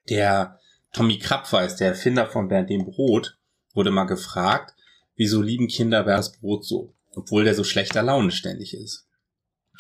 [0.10, 0.60] Der
[0.94, 3.38] Tommy Krabweis, der Erfinder von Bernd dem Brot,
[3.74, 4.76] wurde mal gefragt,
[5.16, 9.08] wieso lieben Kinder Bernds Brot so, obwohl der so schlechter Laune ständig ist.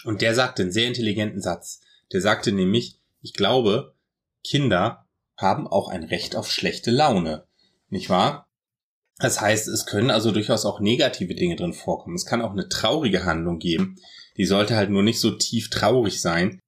[0.03, 1.81] Und der sagte einen sehr intelligenten Satz.
[2.13, 3.95] Der sagte nämlich, ich glaube,
[4.43, 5.05] Kinder
[5.35, 7.45] haben auch ein Recht auf schlechte Laune.
[7.89, 8.47] Nicht wahr?
[9.17, 12.15] Das heißt, es können also durchaus auch negative Dinge drin vorkommen.
[12.15, 13.97] Es kann auch eine traurige Handlung geben.
[14.37, 16.61] Die sollte halt nur nicht so tief traurig sein,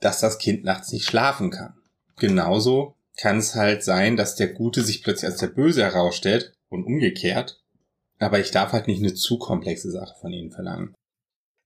[0.00, 1.74] dass das Kind nachts nicht schlafen kann.
[2.16, 6.84] Genauso kann es halt sein, dass der Gute sich plötzlich als der Böse herausstellt und
[6.84, 7.62] umgekehrt.
[8.18, 10.94] Aber ich darf halt nicht eine zu komplexe Sache von ihnen verlangen.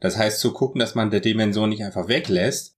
[0.01, 2.75] Das heißt, zu gucken, dass man der Dimension nicht einfach weglässt,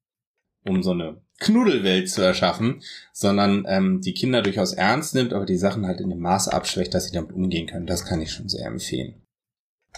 [0.67, 2.83] um so eine Knuddelwelt zu erschaffen,
[3.13, 6.95] sondern ähm, die Kinder durchaus ernst nimmt, aber die Sachen halt in dem Maße abschwächt,
[6.95, 7.87] dass sie damit umgehen können.
[7.87, 9.23] Das kann ich schon sehr empfehlen.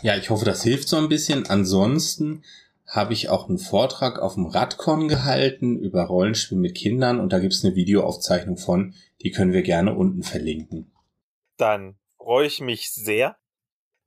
[0.03, 1.47] Ja, ich hoffe, das hilft so ein bisschen.
[1.47, 2.43] Ansonsten
[2.87, 7.39] habe ich auch einen Vortrag auf dem Radcon gehalten über Rollenspiel mit Kindern und da
[7.39, 10.93] gibt es eine Videoaufzeichnung von, die können wir gerne unten verlinken.
[11.57, 13.37] Dann freue ich mich sehr,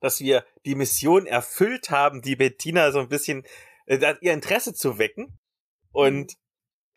[0.00, 3.44] dass wir die Mission erfüllt haben, die Bettina so ein bisschen
[3.86, 5.38] äh, ihr Interesse zu wecken.
[5.92, 6.36] Und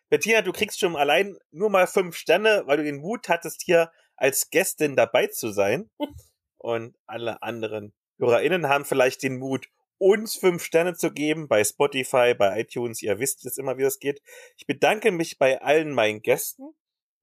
[0.09, 3.91] Bettina, du kriegst schon allein nur mal fünf Sterne, weil du den Mut hattest, hier
[4.15, 5.89] als Gästin dabei zu sein.
[6.57, 9.67] Und alle anderen HörerInnen haben vielleicht den Mut,
[10.03, 13.01] uns fünf Sterne zu geben bei Spotify, bei iTunes.
[13.01, 14.21] Ihr wisst jetzt immer, wie das geht.
[14.57, 16.73] Ich bedanke mich bei allen meinen Gästen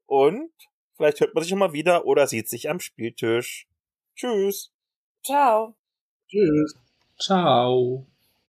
[0.07, 0.51] und
[0.97, 3.69] vielleicht hört man sich mal wieder oder sieht sich am Spieltisch.
[4.17, 4.73] Tschüss.
[5.23, 5.77] Ciao.
[6.27, 6.75] Tschüss.
[7.19, 8.10] Ciao.